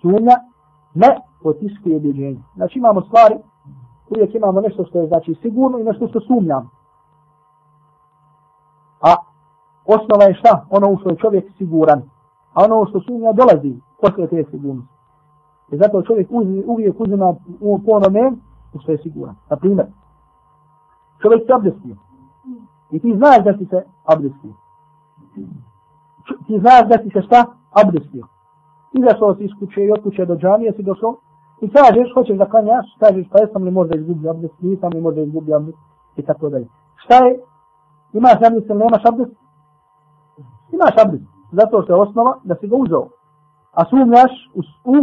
[0.00, 0.36] Sumnja
[0.94, 2.40] ne potiskuje objeđenje.
[2.56, 3.34] Znači imamo stvari,
[4.10, 6.70] uvijek imamo nešto što je znači sigurno i nešto što sumnjamo.
[9.00, 9.14] A
[9.86, 10.66] osnova je šta?
[10.70, 12.02] Ono u što je čovjek siguran.
[12.54, 14.94] A ono što sumnja dolazi poslije te sigurnosti.
[15.72, 16.28] I zato čovjek
[16.66, 18.32] uvijek uzima u ponome
[18.74, 19.34] u što je siguran.
[19.50, 19.86] Na primjer,
[21.22, 21.96] čovjek se abdestio.
[22.90, 24.52] I ti znaš da si se abdestio.
[26.46, 27.44] Ti znaš da si se šta?
[27.82, 28.26] Abdestio.
[28.92, 31.16] Izašao si iz kuće i od kuće do džamije si došao
[31.60, 35.20] i kažeš, hoćeš da klanjaš, kažeš, pa jesam li možda izgubio abdest, nisam li možda
[35.20, 35.78] izgubio abdest
[36.16, 36.66] i tako dalje.
[36.96, 37.40] Šta je?
[38.12, 39.32] Imaš abdest ili nemaš abdest?
[40.72, 41.24] Imaš abdest.
[41.52, 43.08] Zato što je osnova da si ga uzao.
[43.72, 44.60] A sumnjaš u,
[44.92, 44.94] u,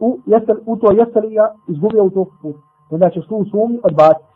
[0.00, 2.56] u, jeste, u to jeste li ja izgubio u to put.
[2.90, 4.31] Znači, su u sumnju odbaciti.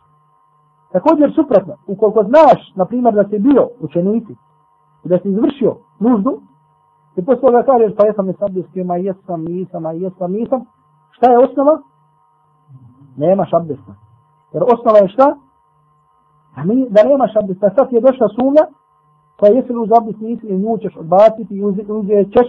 [0.91, 4.35] Također suprotno, ukoliko znaš, na primjer, da si bio učenici
[5.03, 6.41] i da si izvršio nuždu,
[7.15, 10.65] i posle toga kažeš, pa jesam nesabdijski, ma jesam, nisam, ma jesam, nisam,
[11.11, 11.81] šta je osnova?
[13.17, 13.93] Nemaš abdesta.
[14.53, 15.35] Jer osnova je šta?
[16.55, 17.69] Da, mi, da nemaš abdesta.
[17.75, 18.63] Sad je došla sumnja,
[19.39, 22.47] pa jesi li uz abdest nisi i nju ćeš odbaciti i uzet ćeš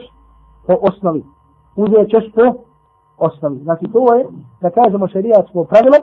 [0.67, 1.25] po osnovi.
[1.77, 2.47] Uzet ćeš po
[3.19, 3.59] osnovi.
[3.59, 4.27] Znači to je,
[4.61, 5.99] da kažemo šarijatsko pravilo,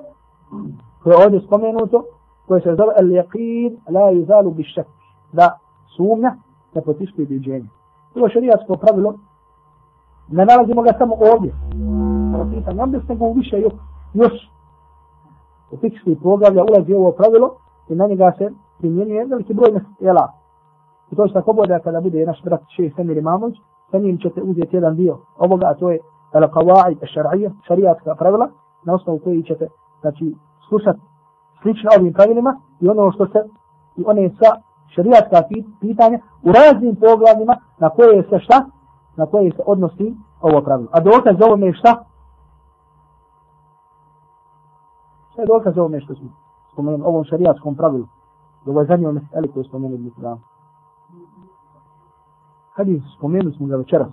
[1.04, 2.04] koje je ovdje spomenuto,
[2.48, 4.88] koje se zove al yaqin la yuzalu bi shak
[5.34, 5.58] da
[5.96, 6.36] sumnja
[6.76, 7.70] ne potiskuje biđenje.
[8.14, 9.14] To je šarijatsko pravilo.
[10.28, 11.54] Ne nalazimo ga samo ovdje.
[12.34, 13.74] Propisan, nam se nego više još,
[14.14, 14.34] još
[15.72, 17.56] u fikski poglavlja ulazi ovo pravilo
[17.90, 20.32] i na njega se primjenjuje veliki broj mesela.
[21.12, 23.56] I to je tako bude kada bude naš brat šeji Semir Imamović,
[23.92, 26.00] sa njim ćete uzeti jedan dio ovoga, a to je
[26.32, 28.50] al qawaid al-shar'iyya, šarijatska pravila,
[28.86, 29.68] na osnovu koji ćete
[30.02, 30.36] znači,
[30.70, 31.00] slušati
[31.66, 33.40] slično ovim pravilima i ono što se
[33.96, 34.52] i one sva
[34.96, 35.38] šerijatska
[35.82, 38.66] pitanja u raznim poglavljima na koje se šta?
[39.16, 40.90] Na koje se odnosi ovo pravilo.
[40.92, 41.92] A dokaz za ovome je šta?
[45.32, 46.30] Šta je dokaz za ovome što smo
[46.74, 48.08] spomenuli, ovom šarijatskom pravilu?
[48.66, 50.40] Do ovoj zadnjoj meseli koju spomenuli mi dan.
[52.76, 54.08] Hadis, spomenuli smo ga večeras.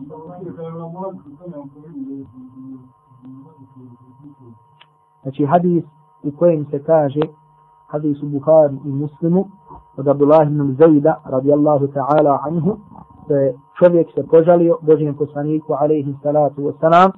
[5.23, 5.85] Znači hadis
[6.23, 7.21] u kojem se kaže
[7.93, 9.45] hadis u Bukhari i Muslimu
[9.97, 12.77] od Abdullah ibn Zajda radijallahu ta'ala anhu
[13.29, 13.35] da
[13.79, 17.11] čovjek se požalio Božijem poslaniku alaihi salatu wasalam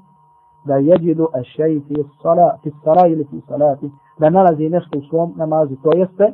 [0.64, 5.32] da jeđidu ašaj fi sala, fi sala ili fi salati da nalazi nešto u svom
[5.36, 6.32] namazu to jeste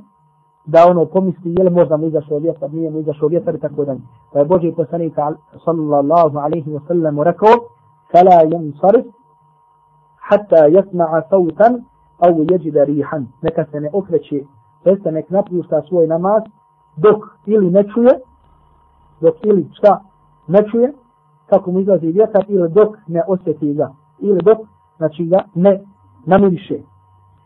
[0.67, 3.85] da ono pomisli je li možda mu izašao vjetar, nije mu izašao vjetar i tako
[3.85, 4.01] dalje.
[4.33, 5.15] Pa je Boži poslanik
[5.65, 7.55] sallallahu alaihi wa sallam rekao
[8.13, 9.07] fala yansarif
[10.29, 11.73] hatta yasma'a sautan
[12.21, 13.27] au jeđida rihan.
[13.43, 14.45] Neka se ne okreće,
[14.85, 16.43] jeste nek napušta svoj namaz
[16.97, 18.21] dok ili ne čuje,
[19.21, 20.01] dok ili šta
[20.49, 20.93] ne čuje,
[21.51, 24.59] kako mu izlazi vjetar, ili dok ne osjeti ga, ili dok,
[24.97, 25.81] znači ga ne
[26.27, 26.79] namiriše.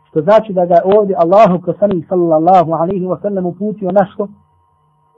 [0.07, 4.27] Što znači da ga ovdje Allahu poslanik sallallahu alaihi wa sallam uputio našto?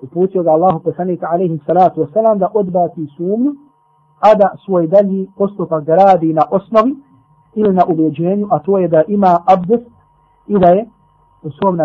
[0.01, 3.51] Uputio ga Allahu poslanik alaihi salatu wa sallam da odbaci sumnju,
[4.19, 6.95] a da svoj dalji postupak radi na osnovi
[7.57, 9.85] ili na ubjeđenju, a to je da ima abdest
[10.47, 10.85] i da je
[11.43, 11.77] u svom,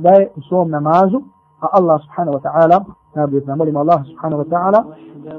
[0.00, 1.20] da je u svom namazu,
[1.60, 4.84] a Allah subhanahu wa ta'ala, najbolje da molimo Allah subhanahu wa ta'ala,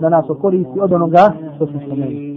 [0.01, 2.30] da nas okoristi od onoga što smo spomenuli.